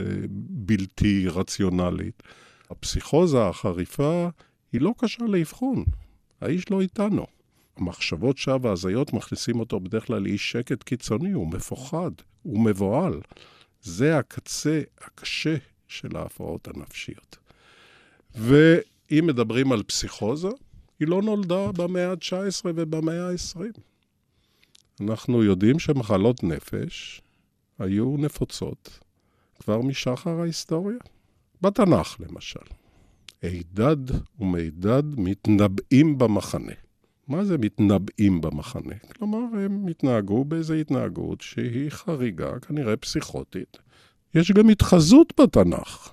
בלתי 0.50 1.28
רציונלית. 1.28 2.24
הפסיכוזה 2.70 3.46
החריפה 3.46 4.30
היא 4.74 4.82
לא 4.82 4.94
קשה 4.98 5.24
לאבחון. 5.26 5.84
האיש 6.42 6.72
לא 6.72 6.82
איתנו. 6.82 7.26
המחשבות 7.78 8.38
שווא 8.38 8.58
וההזיות 8.62 9.14
מכניסים 9.14 9.60
אותו 9.60 9.80
בדרך 9.80 10.08
כלל 10.08 10.22
לאי 10.22 10.38
שקט 10.38 10.84
קיצוני, 10.84 11.32
הוא 11.32 11.48
מפוחד, 11.48 12.12
הוא 12.44 12.60
מבוהל. 12.60 13.20
זה 13.88 14.18
הקצה 14.18 14.82
הקשה 15.02 15.56
של 15.88 16.18
ההפרעות 16.18 16.68
הנפשיות. 16.68 17.38
ואם 18.36 19.24
מדברים 19.28 19.72
על 19.72 19.84
פסיכוזה, 19.84 20.48
היא 21.00 21.08
לא 21.08 21.22
נולדה 21.22 21.72
במאה 21.72 22.12
ה-19 22.12 22.62
ובמאה 22.66 23.30
ה-20. 23.30 23.80
אנחנו 25.02 25.44
יודעים 25.44 25.80
שמחלות 25.80 26.44
נפש 26.44 27.22
היו 27.80 28.16
נפוצות 28.18 29.00
כבר 29.60 29.82
משחר 29.82 30.42
ההיסטוריה. 30.42 30.98
בתנ"ך, 31.62 32.18
למשל. 32.20 32.60
הידד 33.42 34.16
ומידד 34.40 35.04
מתנבאים 35.18 36.18
במחנה. 36.18 36.74
מה 37.28 37.46
זה 37.46 37.58
מתנבאים 37.58 38.42
במחנה? 38.42 38.96
כלומר, 39.18 39.38
הם 39.38 39.88
התנהגו 39.88 40.46
באיזו 40.46 40.74
התנהגות 40.74 41.42
שהיא 41.42 41.90
חריגה, 41.90 42.60
כנראה 42.60 42.98
פסיכוטית. 42.98 43.78
יש 44.36 44.52
גם 44.52 44.70
התחזות 44.70 45.34
בתנ"ך. 45.40 46.10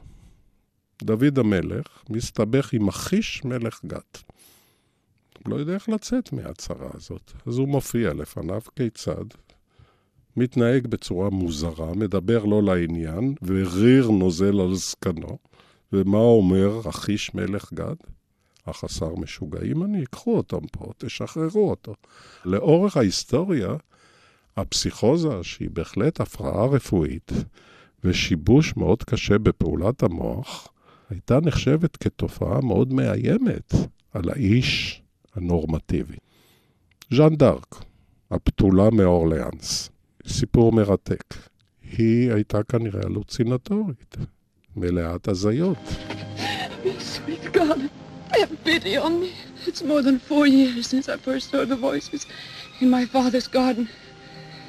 דוד 1.03 1.39
המלך 1.39 1.87
מסתבך 2.11 2.73
עם 2.73 2.89
אחיש 2.89 3.45
מלך 3.45 3.81
גת. 3.87 4.23
הוא 5.45 5.51
לא 5.51 5.57
יודע 5.57 5.75
איך 5.75 5.89
לצאת 5.89 6.33
מהצרה 6.33 6.91
הזאת. 6.95 7.33
אז 7.47 7.59
הוא 7.59 7.69
מופיע 7.69 8.15
לפניו 8.15 8.61
כיצד, 8.77 9.25
מתנהג 10.37 10.87
בצורה 10.87 11.31
מוזרה, 11.31 11.95
מדבר 11.95 12.45
לא 12.45 12.63
לעניין, 12.63 13.35
וריר 13.43 14.11
נוזל 14.11 14.61
על 14.61 14.75
זקנו. 14.75 15.39
ומה 15.93 16.19
אומר 16.19 16.81
אחיש 16.89 17.35
מלך 17.35 17.73
גד? 17.73 17.95
החסר 18.67 19.15
משוגעים 19.15 19.85
אני, 19.85 19.99
ייקחו 19.99 20.37
אותם 20.37 20.67
פה, 20.73 20.93
תשחררו 20.99 21.71
אותו. 21.71 21.95
לאורך 22.45 22.97
ההיסטוריה, 22.97 23.75
הפסיכוזה, 24.57 25.43
שהיא 25.43 25.71
בהחלט 25.73 26.21
הפרעה 26.21 26.67
רפואית 26.67 27.33
ושיבוש 28.05 28.77
מאוד 28.77 29.03
קשה 29.03 29.39
בפעולת 29.39 30.03
המוח, 30.03 30.69
הייתה 31.11 31.41
נחשבת 31.41 31.97
כתופעה 31.97 32.61
מאוד 32.61 32.93
מאיימת 32.93 33.75
על 34.13 34.31
האיש 34.31 35.03
הנורמטיבי. 35.35 36.17
ז'אן 37.11 37.37
דארק, 37.37 37.85
הפתולה 38.31 38.91
מאורליאנס, 38.91 39.91
סיפור 40.27 40.73
מרתק. 40.73 41.35
היא 41.99 42.33
הייתה 42.33 42.63
כנראה 42.63 43.01
הלוצינטורית, 43.05 44.17
מלאת 44.77 45.29
הזיות. 45.29 45.79
Sweet 46.85 47.57
God, 47.57 47.81
have 48.40 48.64
pity 48.64 48.96
on 48.98 49.22
me. 49.22 49.34
It's 49.66 49.84
more 49.84 50.02
than 50.02 50.20
four 50.20 50.48
years 50.48 50.88
since 50.88 51.10
I 51.10 51.18
first 51.18 51.52
heard 51.52 51.70
the 51.70 51.76
voices 51.76 52.26
in 52.80 52.90
my 52.90 53.06
father's 53.06 53.48
garden. 53.48 53.90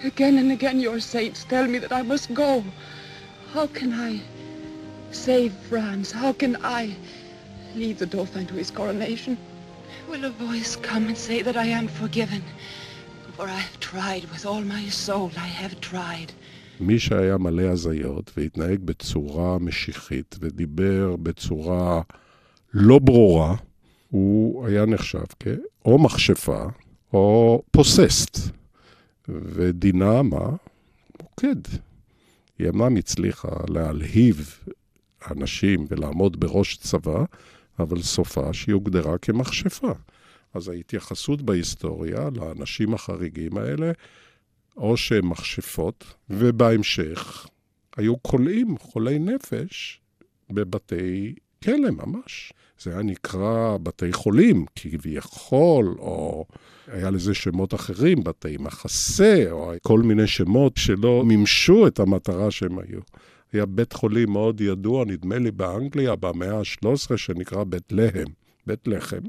Again 0.03 0.39
and 0.39 0.51
again 0.51 0.81
your 0.81 1.01
saints 1.01 1.45
tell 1.45 1.67
me 1.67 1.79
that 1.79 1.93
I 1.93 2.03
must 2.03 2.35
go. 2.35 2.65
How 3.53 3.67
can 3.69 3.93
I 3.93 4.21
save 5.13 5.53
France? 5.71 6.11
How 6.11 6.33
can 6.33 6.57
I 6.65 6.97
lead 7.75 7.99
the 7.99 8.07
Dauphin 8.07 8.47
to 8.47 8.55
his 8.55 8.71
coronation? 8.71 9.37
Will 10.09 10.25
a 10.25 10.31
voice 10.31 10.77
come 10.77 11.07
and 11.09 11.17
say 11.17 11.43
that 11.43 11.57
I 11.57 11.67
am 11.67 11.87
forgiven? 11.89 12.43
For 13.37 13.47
I 13.47 13.61
have 13.69 13.79
tried 13.81 14.25
with 14.33 14.45
all 14.47 14.63
my 14.63 14.89
soul, 14.89 15.31
I 15.37 15.51
have 15.63 15.81
tried. 15.81 16.33
מי 16.81 16.99
שהיה 16.99 17.39
מלא 17.39 17.63
הזיות 17.63 18.33
והתנהג 18.37 18.81
בצורה 18.85 19.59
משיחית 19.59 20.37
ודיבר 20.41 21.17
בצורה 21.17 22.01
לא 22.78 23.00
ברורה, 23.00 23.56
הוא 24.10 24.68
היה 24.68 24.86
נחשב 24.86 25.24
כאו 25.40 25.98
מכשפה 25.98 26.66
או 27.14 27.62
פוססט. 27.72 28.38
ודינה 29.28 30.22
מה? 30.22 30.50
מוקד. 31.22 31.62
היא 32.60 32.70
אמנם 32.70 32.98
הצליחה 32.98 33.50
להלהיב 33.70 34.60
אנשים 35.32 35.86
ולעמוד 35.90 36.40
בראש 36.40 36.78
צבא, 36.78 37.24
אבל 37.80 38.02
סופה 38.02 38.54
שהיא 38.54 38.74
הוגדרה 38.74 39.18
כמכשפה. 39.18 39.92
אז 40.54 40.70
ההתייחסות 40.70 41.42
בהיסטוריה 41.42 42.30
לאנשים 42.36 42.94
החריגים 42.94 43.58
האלה, 43.58 43.92
או 44.78 44.98
שהם 44.98 45.30
מכשפות, 45.30 46.14
ובהמשך 46.30 47.48
היו 47.98 48.24
כולאים, 48.24 48.78
חולי 48.78 49.20
נפש, 49.20 50.02
בבתי 50.50 51.36
כלא 51.64 51.92
ממש. 51.92 52.54
זה 52.82 52.92
היה 52.92 53.02
נקרא 53.02 53.78
בתי 53.84 54.14
חולים, 54.14 54.66
כביכול, 54.76 55.96
או 56.00 56.46
היה 56.88 57.10
לזה 57.10 57.34
שמות 57.34 57.74
אחרים, 57.74 58.24
בתי 58.24 58.58
מחסה, 58.60 59.46
או 59.52 59.72
כל 59.84 60.00
מיני 60.00 60.28
שמות 60.28 60.78
שלא 60.78 61.24
מימשו 61.26 61.88
את 61.88 62.00
המטרה 62.00 62.52
שהם 62.52 62.80
היו. 62.80 63.00
היה 63.54 63.66
בית 63.66 63.94
חולים 63.94 64.32
מאוד 64.32 64.62
ידוע, 64.62 65.06
נדמה 65.06 65.38
לי 65.38 65.52
באנגליה, 65.52 66.16
במאה 66.16 66.60
ה-13, 66.60 67.18
שנקרא 67.18 67.64
בית 67.64 67.92
להם, 67.92 68.28
בית 68.68 68.88
לחם. 68.88 69.22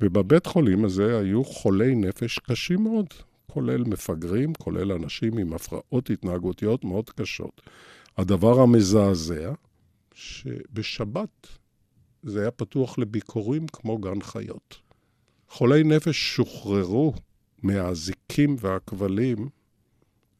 ובבית 0.00 0.46
חולים 0.46 0.84
הזה 0.84 1.18
היו 1.18 1.44
חולי 1.44 1.94
נפש 1.94 2.38
קשים 2.38 2.82
מאוד, 2.82 3.06
כולל 3.46 3.84
מפגרים, 3.84 4.54
כולל 4.54 4.92
אנשים 4.92 5.38
עם 5.38 5.52
הפרעות 5.52 6.10
התנהגותיות 6.10 6.84
מאוד 6.84 7.10
קשות. 7.10 7.60
הדבר 8.18 8.60
המזעזע, 8.60 9.52
שבשבת 10.14 11.57
זה 12.28 12.40
היה 12.40 12.50
פתוח 12.50 12.98
לביקורים 12.98 13.66
כמו 13.66 13.98
גן 13.98 14.22
חיות. 14.22 14.78
חולי 15.48 15.84
נפש 15.84 16.34
שוחררו 16.34 17.14
מהאזיקים 17.62 18.56
והכבלים 18.60 19.48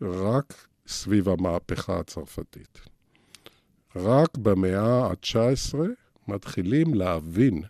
רק 0.03 0.67
סביב 0.87 1.29
המהפכה 1.29 1.99
הצרפתית. 1.99 2.81
רק 3.97 4.39
במאה 4.39 5.07
ה-19 5.07 5.79
מתחילים 6.29 6.95
להבין 6.95 7.63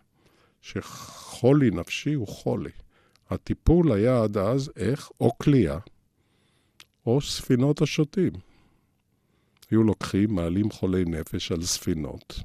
שחולי 0.61 1.71
נפשי 1.71 2.15
הוא 2.15 2.29
חולי. 2.29 2.71
הטיפול 3.31 3.93
היה 3.93 4.23
עד 4.23 4.37
אז 4.37 4.71
איך 4.77 5.11
או 5.21 5.39
כליאה 5.39 5.79
או 7.07 7.21
ספינות 7.21 7.83
השוטים. 7.83 8.33
היו 9.71 9.83
לוקחים, 9.83 10.35
מעלים 10.35 10.71
חולי 10.71 11.05
נפש 11.05 11.53
על 11.53 11.63
ספינות, 11.63 12.41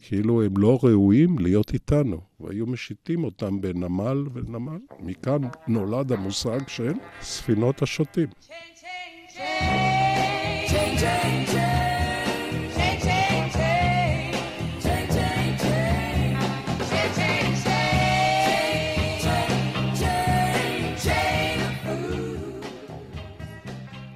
כאילו 0.00 0.42
הם 0.42 0.56
לא 0.56 0.78
ראויים 0.82 1.38
להיות 1.38 1.72
איתנו, 1.72 2.20
והיו 2.40 2.66
משיתים 2.66 3.24
אותם 3.24 3.60
בנמל 3.60 4.24
ונמל. 4.32 4.78
מכאן 5.00 5.40
נולד 5.68 6.12
המושג 6.12 6.68
של 6.68 6.92
ספינות 7.22 7.82
השוטים. 7.82 8.28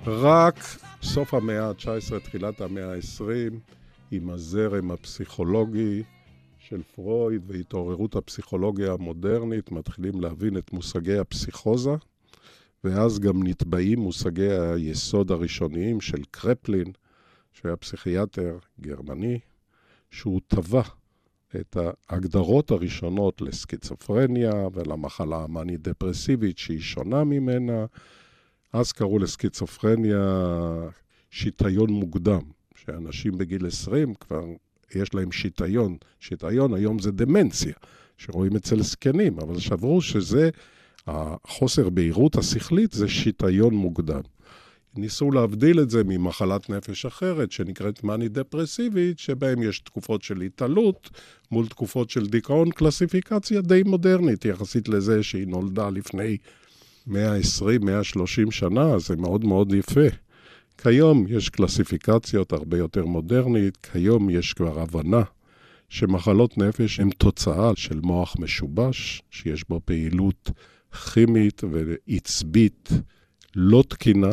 רק 0.06 0.64
סוף 1.02 1.35
המאה 1.35 1.68
ה-19, 1.68 2.18
תחילת 2.18 2.61
המאה 2.61 2.92
ה-20, 2.92 3.77
עם 4.10 4.30
הזרם 4.30 4.90
הפסיכולוגי 4.90 6.02
של 6.58 6.82
פרויד 6.94 7.42
והתעוררות 7.46 8.16
הפסיכולוגיה 8.16 8.92
המודרנית, 8.92 9.72
מתחילים 9.72 10.20
להבין 10.20 10.56
את 10.56 10.72
מושגי 10.72 11.18
הפסיכוזה, 11.18 11.94
ואז 12.85 13.18
גם 13.18 13.42
נתבעים 13.42 14.00
מושגי 14.00 14.52
היסוד 14.52 15.30
הראשוניים 15.30 16.00
של 16.00 16.22
קרפלין, 16.30 16.92
שהיה 17.52 17.76
פסיכיאטר 17.76 18.59
גרמני, 18.80 19.38
שהוא 20.11 20.40
טבע 20.48 20.83
את 21.56 21.76
ההגדרות 22.09 22.70
הראשונות 22.70 23.40
לסקיצופרניה 23.40 24.52
ולמחלה 24.72 25.44
המאנית-דפרסיבית 25.44 26.59
שהיא 26.59 26.80
שונה 26.80 27.24
ממנה. 27.24 27.87
אז 28.72 28.92
קראו 28.92 29.18
לסקיצופרניה 29.18 30.44
שיטיון 31.30 31.90
מוקדם. 31.90 32.58
שאנשים 32.88 33.38
בגיל 33.38 33.66
20 33.66 34.14
כבר 34.14 34.44
יש 34.94 35.14
להם 35.14 35.33
שיטיון. 35.33 35.96
שיטיון 36.20 36.74
היום 36.74 36.98
זה 36.98 37.11
דמנציה, 37.11 37.74
שרואים 38.18 38.57
אצל 38.57 38.83
זקנים, 38.83 39.38
אבל 39.38 39.59
שברו 39.59 40.01
שזה, 40.01 40.51
החוסר 41.07 41.88
בהירות 41.88 42.37
השכלית 42.37 42.92
זה 42.92 43.09
שיטיון 43.09 43.74
מוקדם. 43.74 44.20
ניסו 44.96 45.31
להבדיל 45.31 45.81
את 45.81 45.90
זה 45.90 46.03
ממחלת 46.05 46.70
נפש 46.70 47.07
אחרת, 47.07 47.53
שנקראת 47.53 48.05
מאני 48.05 48.29
דפרסיבית, 48.29 49.18
שבהם 49.18 49.62
יש 49.62 49.81
תקופות 49.81 50.22
של 50.22 50.40
התעלות 50.40 51.11
מול 51.51 51.66
תקופות 51.66 52.11
של 52.11 52.27
דיכאון, 52.27 52.70
קלסיפיקציה 52.70 53.61
די 53.61 53.83
מודרנית 53.83 54.44
יחסית 54.44 54.88
לזה 54.88 55.22
שהיא 55.22 55.46
נולדה 55.46 55.90
לפני 55.90 56.37
120-130 57.09 57.12
שנה, 58.51 58.98
זה 58.98 59.16
מאוד 59.16 59.44
מאוד 59.44 59.72
יפה. 59.72 60.27
כיום 60.82 61.24
יש 61.28 61.48
קלסיפיקציות 61.48 62.52
הרבה 62.52 62.78
יותר 62.78 63.06
מודרנית, 63.06 63.76
כיום 63.76 64.30
יש 64.30 64.52
כבר 64.52 64.80
הבנה 64.80 65.22
שמחלות 65.88 66.58
נפש 66.58 67.00
הן 67.00 67.10
תוצאה 67.10 67.70
של 67.76 68.00
מוח 68.02 68.36
משובש, 68.38 69.22
שיש 69.30 69.64
בו 69.68 69.80
פעילות 69.84 70.50
כימית 71.12 71.62
ועצבית 71.70 72.88
לא 73.56 73.84
תקינה, 73.88 74.30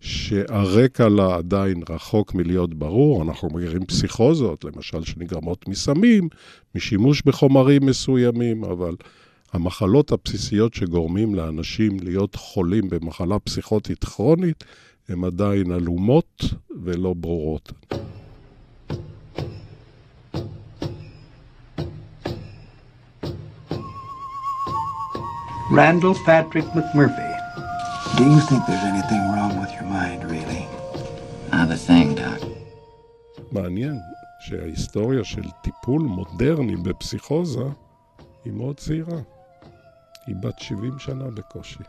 שהרקע 0.00 1.08
לה 1.08 1.36
עדיין 1.36 1.82
רחוק 1.90 2.34
מלהיות 2.34 2.74
ברור. 2.74 3.22
אנחנו 3.22 3.48
מכירים 3.48 3.86
פסיכוזות, 3.86 4.64
למשל, 4.64 5.04
שנגרמות 5.04 5.68
מסמים, 5.68 6.28
משימוש 6.74 7.22
בחומרים 7.22 7.86
מסוימים, 7.86 8.64
אבל 8.64 8.96
המחלות 9.52 10.12
הבסיסיות 10.12 10.74
שגורמים 10.74 11.34
לאנשים 11.34 11.96
להיות 12.02 12.34
חולים 12.34 12.88
במחלה 12.88 13.38
פסיכוטית 13.38 14.04
כרונית, 14.04 14.64
הן 15.08 15.24
עדיין 15.24 15.72
עלומות 15.72 16.42
ולא 16.84 17.14
ברורות. 17.14 17.72
Randall 25.70 26.16
Patrick 26.26 26.68
McMurphy. 26.76 27.30
Do 28.18 28.24
you 28.32 28.40
think 28.48 28.60
there's 28.66 28.86
anything 28.94 29.22
wrong 29.32 29.52
with 29.62 29.72
your 29.76 29.88
mind, 29.98 30.20
really? 30.34 30.64
Not 31.52 31.70
a 31.70 31.78
thing, 31.88 32.14
Doc. 32.14 32.48
מעניין 33.52 33.98
שההיסטוריה 34.40 35.24
של 35.24 35.42
טיפול 35.62 36.02
מודרני 36.02 36.76
בפסיכוזה 36.76 37.64
היא 38.44 38.52
מאוד 38.52 38.76
צעירה. 38.76 39.18
היא 40.26 40.36
בת 40.40 40.58
70 40.58 40.98
שנה 40.98 41.30
בקושי. 41.30 41.82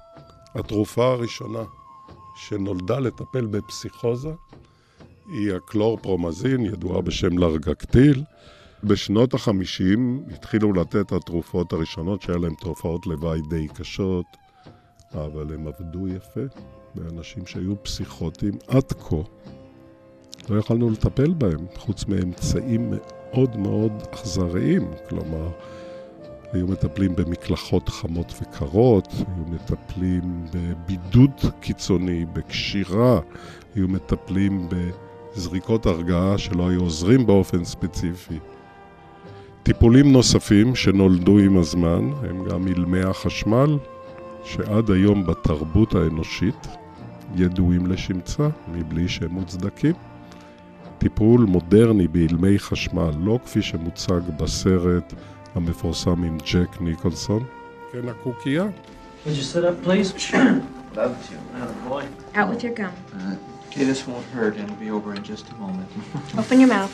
התרופה 0.56 1.06
הראשונה 1.06 1.64
שנולדה 2.48 3.00
לטפל 3.00 3.46
בפסיכוזה 3.46 4.30
היא 5.28 5.54
הקלורפרומזין, 5.54 6.66
ידועה 6.66 7.02
בשם 7.02 7.38
לרגקטיל. 7.38 8.24
בשנות 8.84 9.34
החמישים 9.34 10.24
התחילו 10.34 10.74
לתת 10.74 10.96
את 10.96 11.12
התרופות 11.12 11.74
הראשונות 11.74 12.22
שהיה 12.22 12.38
להן 12.38 12.54
תופעות 12.54 13.08
לוואי 13.08 13.42
די 13.50 13.68
קשות, 13.68 14.26
אבל 15.14 15.54
הם 15.54 15.68
עבדו 15.68 16.08
יפה 16.08 16.62
באנשים 16.96 17.46
שהיו 17.46 17.84
פסיכוטיים 17.84 18.54
עד 18.68 18.92
כה. 18.92 19.16
לא 20.50 20.60
יכולנו 20.60 20.90
לטפל 20.90 21.34
בהם, 21.34 21.66
חוץ 21.76 22.06
מאמצעים 22.06 22.94
מאוד 22.94 23.58
מאוד 23.58 23.92
אכזריים, 24.14 24.92
כלומר, 25.10 25.50
היו 26.54 26.68
מטפלים 26.68 27.16
במקלחות 27.16 27.90
חמות 27.90 28.34
וקרות, 28.42 29.08
היו 29.14 29.46
מטפלים 29.48 30.46
בבידוד 30.54 31.32
קיצוני, 31.60 32.26
בקשירה, 32.34 33.20
היו 33.76 33.88
מטפלים 33.88 34.70
בזריקות 34.70 35.86
הרגעה 35.86 36.38
שלא 36.38 36.70
היו 36.70 36.82
עוזרים 36.82 37.26
באופן 37.26 37.64
ספציפי. 37.64 38.40
טיפולים 39.64 40.12
נוספים 40.12 40.76
שנולדו 40.76 41.38
עם 41.38 41.58
הזמן 41.58 42.12
הם 42.30 42.44
גם 42.50 42.68
אילמי 42.68 43.02
החשמל, 43.02 43.78
שעד 44.44 44.92
היום 44.92 45.26
בתרבות 45.26 45.96
האנושית 45.96 46.68
ידועים 47.36 47.88
לשמצה 47.88 48.50
מבלי 48.74 49.08
שהם 49.08 49.32
מוצדקים. 49.32 49.94
טיפול 50.98 51.42
מודרני 51.42 52.08
באילמי 52.08 52.60
חשמל, 52.60 53.12
לא 53.20 53.40
כפי 53.46 53.62
שמוצג 53.62 54.22
בסרט 54.40 55.14
המפורסם 55.59 56.23
עם 56.25 56.39
ג'ק 56.53 56.81
ניקולסון. 56.81 57.45
כן, 57.93 58.09
הקוקייה. 58.09 58.65
Would 59.27 59.31
you 59.31 59.43
sit 59.43 59.65
up, 59.65 59.83
please? 59.85 60.13
Love 60.95 61.15
to. 61.29 61.35
Oh, 61.61 61.89
boy. 61.89 62.05
Out 62.35 62.49
with 62.51 62.63
your 62.63 62.75
gum. 62.81 62.93
Uh, 63.15 63.69
okay, 63.69 63.85
this 63.91 64.01
won't 64.07 64.27
hurt, 64.37 64.55
and 64.59 64.65
it'll 64.65 64.83
be 64.89 64.91
over 64.99 65.11
in 65.15 65.23
just 65.33 65.45
a 65.55 65.55
moment. 65.65 65.89
Open 66.39 66.57
your 66.61 66.69
mouth. 66.79 66.93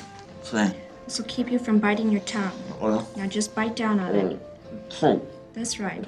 Say. 0.53 0.67
This 1.07 1.19
will 1.19 1.31
keep 1.37 1.47
you 1.55 1.59
from 1.67 1.77
biting 1.87 2.09
your 2.15 2.25
tongue. 2.37 2.57
Well, 2.81 3.01
Now 3.19 3.27
just 3.39 3.49
bite 3.59 3.77
down 3.85 3.97
on 4.05 4.11
it. 4.23 4.29
oh. 5.03 5.21
That's 5.57 5.75
right. 5.87 6.05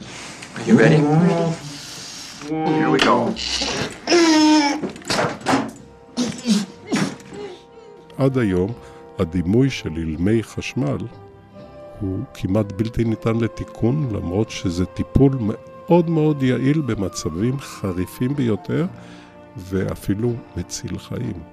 Are 0.57 0.65
you 0.69 0.75
ready? 0.85 0.99
Here 2.79 2.91
we 2.95 2.99
go. 3.11 3.17
עד 8.19 8.39
היום, 8.39 8.73
הדימוי 9.19 9.71
של 9.71 9.97
אילמי 9.97 10.43
חשמל 10.43 10.97
הוא 12.00 12.20
כמעט 12.34 12.72
בלתי 12.72 13.04
ניתן 13.04 13.38
לתיקון, 13.38 14.10
למרות 14.14 14.50
שזה 14.50 14.86
טיפול 14.86 15.38
מאוד 15.40 16.10
מאוד 16.10 16.44
יעיל 16.44 16.82
במצבים 16.82 17.60
חריפים 17.60 18.36
ביותר, 18.36 18.86
ואפילו 19.58 20.34
מציל 20.58 20.98
חיים. 20.98 21.44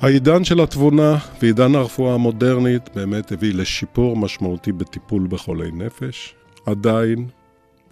העידן 0.00 0.44
של 0.44 0.60
התבונה 0.60 1.18
ועידן 1.42 1.74
הרפואה 1.74 2.14
המודרנית 2.14 2.82
באמת 2.94 3.32
הביא 3.32 3.54
לשיפור 3.54 4.16
משמעותי 4.16 4.72
בטיפול 4.72 5.26
בחולי 5.26 5.70
נפש. 5.72 6.34
עדיין 6.66 7.28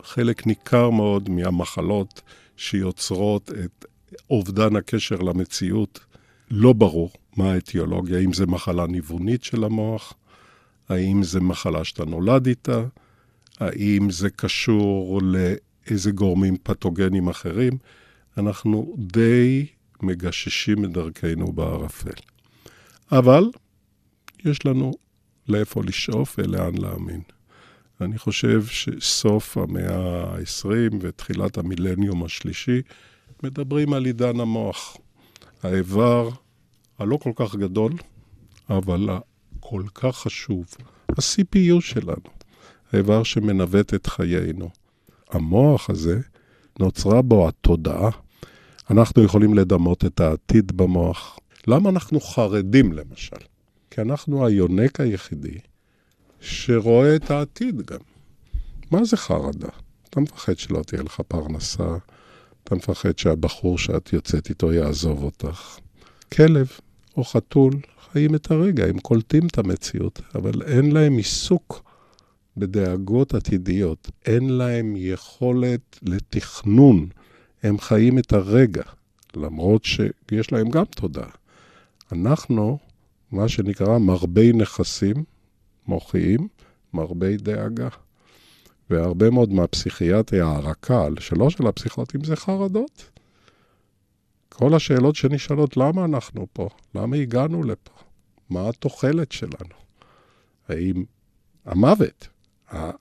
חלק 0.02 0.46
ניכר 0.46 0.90
מאוד 0.90 1.28
מהמחלות 1.30 2.22
שיוצרות 2.56 3.50
את 3.64 3.84
אובדן 4.30 4.76
הקשר 4.76 5.16
למציאות, 5.16 6.00
לא 6.50 6.72
ברור 6.72 7.10
מה 7.36 7.52
האטיולוגיה, 7.52 8.18
האם 8.18 8.32
זה 8.32 8.46
מחלה 8.46 8.86
ניוונית 8.86 9.44
של 9.44 9.64
המוח, 9.64 10.12
האם 10.88 11.22
זה 11.22 11.40
מחלה 11.40 11.84
שאתה 11.84 12.04
נולד 12.04 12.46
איתה, 12.46 12.84
האם 13.60 14.10
זה 14.10 14.30
קשור 14.30 15.20
לאיזה 15.22 16.10
גורמים 16.10 16.56
פתוגנים 16.62 17.28
אחרים. 17.28 17.72
אנחנו 18.38 18.94
די 18.98 19.66
מגששים 20.02 20.84
את 20.84 20.92
דרכנו 20.92 21.52
בערפל. 21.52 22.20
אבל 23.12 23.50
יש 24.44 24.66
לנו 24.66 24.92
לאיפה 25.48 25.82
לשאוף 25.84 26.34
ולאן 26.38 26.74
להאמין. 26.78 27.20
אני 28.00 28.18
חושב 28.18 28.64
שסוף 28.66 29.56
המאה 29.56 29.96
ה-20 29.96 30.94
ותחילת 31.00 31.58
המילניום 31.58 32.24
השלישי 32.24 32.82
מדברים 33.42 33.92
על 33.92 34.04
עידן 34.04 34.40
המוח. 34.40 34.96
האיבר 35.62 36.28
הלא 36.98 37.18
כל 37.22 37.32
כך 37.36 37.54
גדול, 37.54 37.92
אבל 38.70 39.08
הכל 39.66 39.82
כך 39.94 40.16
חשוב, 40.16 40.64
ה-CPU 41.08 41.80
שלנו, 41.80 42.30
האיבר 42.92 43.22
שמנווט 43.22 43.94
את 43.94 44.06
חיינו. 44.06 44.70
המוח 45.30 45.90
הזה, 45.90 46.20
נוצרה 46.80 47.22
בו 47.22 47.48
התודעה. 47.48 48.10
אנחנו 48.90 49.22
יכולים 49.22 49.54
לדמות 49.54 50.04
את 50.04 50.20
העתיד 50.20 50.76
במוח. 50.76 51.38
למה 51.66 51.90
אנחנו 51.90 52.20
חרדים, 52.20 52.92
למשל? 52.92 53.36
כי 53.90 54.00
אנחנו 54.00 54.46
היונק 54.46 55.00
היחידי 55.00 55.58
שרואה 56.40 57.16
את 57.16 57.30
העתיד 57.30 57.82
גם. 57.82 58.00
מה 58.90 59.04
זה 59.04 59.16
חרדה? 59.16 59.68
אתה 60.10 60.20
מפחד 60.20 60.58
שלא 60.58 60.82
תהיה 60.82 61.02
לך 61.02 61.20
פרנסה, 61.28 61.96
אתה 62.64 62.74
מפחד 62.74 63.18
שהבחור 63.18 63.78
שאת 63.78 64.12
יוצאת 64.12 64.48
איתו 64.48 64.72
יעזוב 64.72 65.22
אותך. 65.22 65.78
כלב 66.32 66.68
או 67.16 67.24
חתול 67.24 67.72
חיים 68.12 68.34
את 68.34 68.50
הרגע, 68.50 68.86
הם 68.86 68.98
קולטים 68.98 69.46
את 69.46 69.58
המציאות, 69.58 70.20
אבל 70.34 70.62
אין 70.62 70.92
להם 70.92 71.16
עיסוק 71.16 71.82
בדאגות 72.56 73.34
עתידיות, 73.34 74.10
אין 74.26 74.48
להם 74.48 74.94
יכולת 74.96 75.98
לתכנון, 76.02 77.08
הם 77.62 77.78
חיים 77.78 78.18
את 78.18 78.32
הרגע, 78.32 78.82
למרות 79.36 79.84
שיש 79.84 80.52
להם 80.52 80.70
גם 80.70 80.84
תודעה. 80.84 81.30
אנחנו, 82.12 82.78
מה 83.32 83.48
שנקרא 83.48 83.98
מרבי 83.98 84.52
נכסים 84.52 85.24
מוחיים, 85.86 86.48
מרבי 86.94 87.36
דאגה. 87.36 87.88
והרבה 88.90 89.30
מאוד 89.30 89.52
מהפסיכיאטריה 89.52 90.46
הרכה, 90.46 91.06
שלא 91.18 91.50
של 91.50 91.66
הפסיכוטים, 91.66 92.24
זה 92.24 92.36
חרדות. 92.36 93.15
כל 94.48 94.74
השאלות 94.74 95.14
שנשאלות, 95.14 95.76
למה 95.76 96.04
אנחנו 96.04 96.46
פה? 96.52 96.68
למה 96.94 97.16
הגענו 97.16 97.62
לפה? 97.62 97.92
מה 98.50 98.68
התוחלת 98.68 99.32
שלנו? 99.32 99.74
האם 100.68 101.04
המוות, 101.64 102.28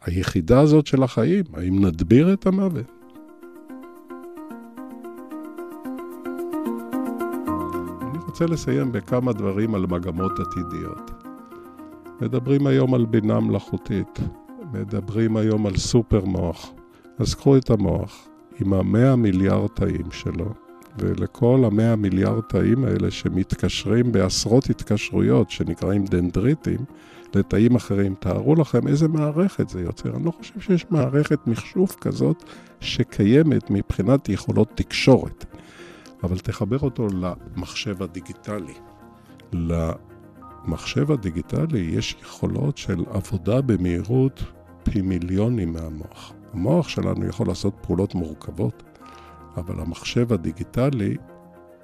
היחידה 0.02 0.60
הזאת 0.60 0.88
של 0.88 1.04
החיים, 1.04 1.46
האם 1.54 1.86
נדביר 1.86 2.34
את 2.34 2.46
המוות? 2.46 2.92
אני 8.02 8.18
רוצה 8.28 8.46
לסיים 8.46 8.92
בכמה 8.92 9.34
דברים 9.34 9.76
על 9.76 9.86
מגמות 9.86 10.32
עתידיות. 10.40 11.12
מדברים 12.22 12.68
היום 12.68 12.94
על 12.94 13.06
בינה 13.06 13.40
מלאכותית, 13.40 14.20
מדברים 14.74 15.38
היום 15.38 15.66
על 15.66 15.78
סופר 15.78 16.26
מוח. 16.26 16.72
אז 17.18 17.34
קחו 17.36 17.58
את 17.58 17.70
המוח 17.70 18.28
עם 18.62 18.74
המאה 18.74 19.16
מיליארד 19.16 19.68
תאים 19.68 20.12
שלו, 20.12 20.54
ולכל 21.00 21.62
המאה 21.66 21.96
מיליארד 21.96 22.42
תאים 22.42 22.86
האלה 22.86 23.12
שמתקשרים 23.12 24.12
בעשרות 24.12 24.70
התקשרויות 24.70 25.52
שנקראים 25.52 26.06
דנדריטים 26.06 26.80
לתאים 27.36 27.76
אחרים, 27.76 28.16
תארו 28.20 28.56
לכם 28.56 28.88
איזה 28.88 29.08
מערכת 29.08 29.70
זה 29.70 29.82
יוצר. 29.82 30.16
אני 30.16 30.26
לא 30.26 30.32
חושב 30.32 30.60
שיש 30.60 30.86
מערכת 30.90 31.48
מחשוב 31.48 31.96
כזאת 32.02 32.44
שקיימת 32.80 33.70
מבחינת 33.70 34.30
יכולות 34.30 34.72
תקשורת. 34.76 35.46
אבל 36.24 36.38
תחבר 36.38 36.80
אותו 36.80 37.08
למחשב 37.08 38.04
הדיגיטלי. 38.04 38.74
למחשב 39.54 41.12
הדיגיטלי 41.12 41.80
יש 41.80 42.16
יכולות 42.22 42.78
של 42.78 43.04
עבודה 43.10 43.62
במהירות 43.62 44.44
פי 44.84 45.02
מיליונים 45.02 45.74
מהמוח. 45.74 46.34
המוח 46.54 46.90
שלנו 46.90 47.26
יכול 47.26 47.48
לעשות 47.48 47.74
פעולות 47.82 48.16
מורכבות, 48.16 48.84
אבל 49.58 49.80
המחשב 49.80 50.34
הדיגיטלי 50.34 51.18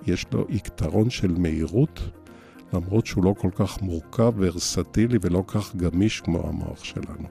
יש 0.07 0.25
לו 0.34 0.45
יתרון 0.49 1.10
של 1.10 1.36
מהירות, 1.38 1.99
למרות 2.73 3.05
שהוא 3.05 3.23
לא 3.23 3.34
כל 3.38 3.49
כך 3.55 3.81
מורכב, 3.81 4.34
ורסטילי 4.38 5.17
ולא 5.21 5.43
כך 5.47 5.75
גמיש 5.75 6.21
כמו 6.21 6.47
המוח 6.47 6.84
שלנו. 6.84 7.27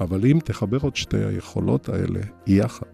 אבל 0.00 0.26
אם 0.26 0.38
תחבר 0.44 0.88
את 0.88 0.96
שתי 0.96 1.24
היכולות 1.24 1.88
האלה 1.88 2.20
יחד, 2.46 2.86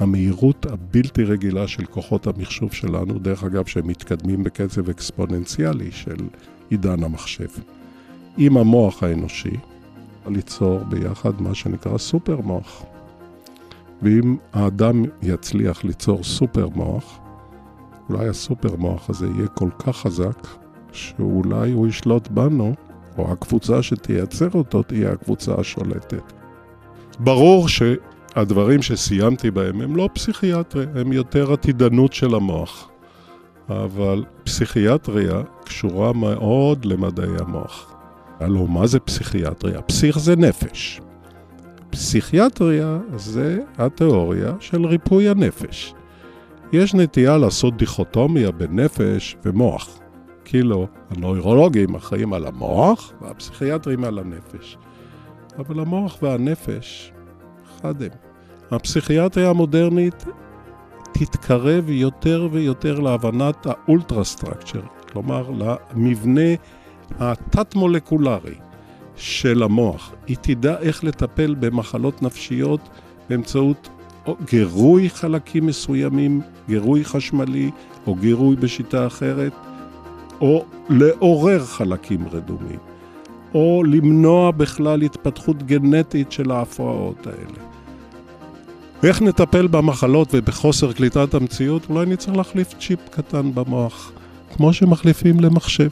המהירות 0.00 0.66
הבלתי 0.66 1.24
רגילה 1.24 1.68
של 1.68 1.86
כוחות 1.86 2.26
המחשוב 2.26 2.72
שלנו, 2.72 3.18
דרך 3.18 3.44
אגב, 3.44 3.66
שהם 3.66 3.86
מתקדמים 3.86 4.44
בקצב 4.44 4.88
אקספוננציאלי 4.88 5.92
של 5.92 6.28
עידן 6.70 7.04
המחשב, 7.04 7.48
עם 8.36 8.56
המוח 8.56 9.02
האנושי, 9.02 9.56
ליצור 10.26 10.84
ביחד 10.84 11.42
מה 11.42 11.54
שנקרא 11.54 11.98
סופר 11.98 12.40
מוח. 12.40 12.84
ואם 14.02 14.36
האדם 14.52 15.04
יצליח 15.22 15.84
ליצור 15.84 16.24
סופר 16.24 16.68
מוח, 16.74 17.20
אולי 18.10 18.28
הסופר 18.28 18.76
מוח 18.76 19.10
הזה 19.10 19.26
יהיה 19.26 19.48
כל 19.48 19.70
כך 19.78 19.96
חזק, 19.96 20.46
שאולי 20.92 21.72
הוא 21.72 21.86
ישלוט 21.86 22.28
בנו, 22.28 22.74
או 23.18 23.32
הקבוצה 23.32 23.82
שתייצר 23.82 24.48
אותו 24.54 24.82
תהיה 24.82 25.12
הקבוצה 25.12 25.54
השולטת. 25.54 26.32
ברור 27.18 27.68
שהדברים 27.68 28.82
שסיימתי 28.82 29.50
בהם 29.50 29.80
הם 29.80 29.96
לא 29.96 30.08
פסיכיאטריה, 30.12 30.86
הם 30.94 31.12
יותר 31.12 31.52
עתידנות 31.52 32.12
של 32.12 32.34
המוח. 32.34 32.88
אבל 33.68 34.24
פסיכיאטריה 34.44 35.42
קשורה 35.64 36.12
מאוד 36.12 36.84
למדעי 36.84 37.36
המוח. 37.38 37.94
הלו, 38.40 38.66
מה 38.66 38.86
זה 38.86 39.00
פסיכיאטריה? 39.00 39.82
פסיך 39.82 40.18
זה 40.18 40.36
נפש. 40.36 41.00
פסיכיאטריה 41.90 42.98
זה 43.16 43.60
התיאוריה 43.78 44.52
של 44.60 44.86
ריפוי 44.86 45.28
הנפש. 45.28 45.94
יש 46.72 46.94
נטייה 46.94 47.36
לעשות 47.36 47.76
דיכוטומיה 47.76 48.50
בין 48.50 48.80
נפש 48.80 49.36
ומוח. 49.44 49.98
כאילו, 50.44 50.86
הנוירולוגים 51.10 51.94
אחראים 51.94 52.32
על 52.32 52.46
המוח 52.46 53.12
והפסיכיאטרים 53.20 54.04
על 54.04 54.18
הנפש. 54.18 54.76
אבל 55.58 55.80
המוח 55.80 56.18
והנפש, 56.22 57.12
אחד 57.64 58.02
הם. 58.02 58.10
הפסיכיאטריה 58.70 59.50
המודרנית 59.50 60.24
תתקרב 61.12 61.90
יותר 61.90 62.48
ויותר 62.52 63.00
להבנת 63.00 63.66
האולטרה 63.66 64.24
סטרקצ'ר, 64.24 64.80
כלומר 65.12 65.50
למבנה 65.50 66.50
התת-מולקולרי 67.18 68.67
של 69.18 69.62
המוח. 69.62 70.12
היא 70.26 70.36
תדע 70.40 70.78
איך 70.78 71.04
לטפל 71.04 71.54
במחלות 71.60 72.22
נפשיות 72.22 72.88
באמצעות 73.30 73.88
גירוי 74.50 75.10
חלקים 75.10 75.66
מסוימים, 75.66 76.40
גירוי 76.68 77.04
חשמלי 77.04 77.70
או 78.06 78.14
גירוי 78.14 78.56
בשיטה 78.56 79.06
אחרת, 79.06 79.52
או 80.40 80.64
לעורר 80.90 81.64
חלקים 81.64 82.28
רדומים, 82.32 82.78
או 83.54 83.82
למנוע 83.84 84.50
בכלל 84.50 85.02
התפתחות 85.02 85.62
גנטית 85.62 86.32
של 86.32 86.50
ההפרעות 86.50 87.26
האלה. 87.26 87.68
איך 89.02 89.22
נטפל 89.22 89.66
במחלות 89.66 90.28
ובחוסר 90.32 90.92
קליטת 90.92 91.34
המציאות? 91.34 91.86
אולי 91.90 92.06
נצטרך 92.06 92.36
להחליף 92.36 92.74
צ'יפ 92.80 92.98
קטן 93.10 93.54
במוח, 93.54 94.12
כמו 94.56 94.72
שמחליפים 94.72 95.40
למחשב. 95.40 95.90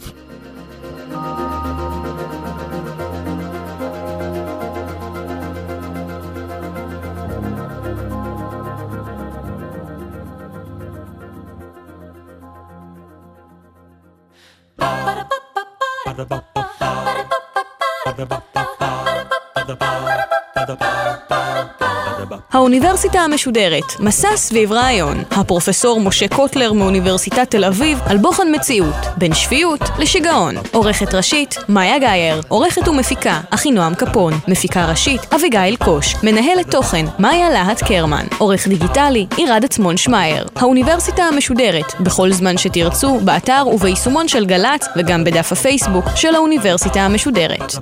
האוניברסיטה 22.67 23.21
המשודרת, 23.21 23.85
מסע 24.01 24.37
סביב 24.37 24.73
רעיון. 24.73 25.23
הפרופסור 25.31 26.01
משה 26.01 26.29
קוטלר 26.29 26.73
מאוניברסיטת 26.73 27.51
תל 27.51 27.65
אביב 27.65 27.99
על 28.07 28.17
בוחן 28.17 28.55
מציאות, 28.55 28.95
בין 29.17 29.35
שפיות 29.35 29.81
לשיגעון. 29.99 30.55
עורכת 30.73 31.15
ראשית, 31.15 31.57
מאיה 31.69 31.99
גאייר. 31.99 32.41
עורכת 32.49 32.89
ומפיקה, 32.89 33.41
אחינועם 33.51 33.95
קפון. 33.95 34.33
מפיקה 34.49 34.91
ראשית, 34.91 35.35
אביגיל 35.35 35.77
קוש. 35.77 36.15
מנהלת 36.23 36.71
תוכן, 36.71 37.07
מאיה 37.19 37.51
להט 37.51 37.83
קרמן. 37.83 38.27
עורך 38.39 38.69
דיגיטלי, 38.69 39.27
עירד 39.37 39.65
עצמון 39.65 39.97
שמייר. 39.97 40.47
האוניברסיטה 40.57 41.23
המשודרת, 41.23 42.01
בכל 42.01 42.33
זמן 42.33 42.59
שתרצו, 42.59 43.19
באתר 43.21 43.65
וביישומון 43.73 44.29
של 44.29 44.47
גל"צ, 44.47 44.87
וגם 44.97 45.25
בדף 45.25 45.53
הפייסבוק 45.53 46.05
של 46.15 46.35
האוניברסיטה 46.35 47.01
המשודרת. 47.01 47.75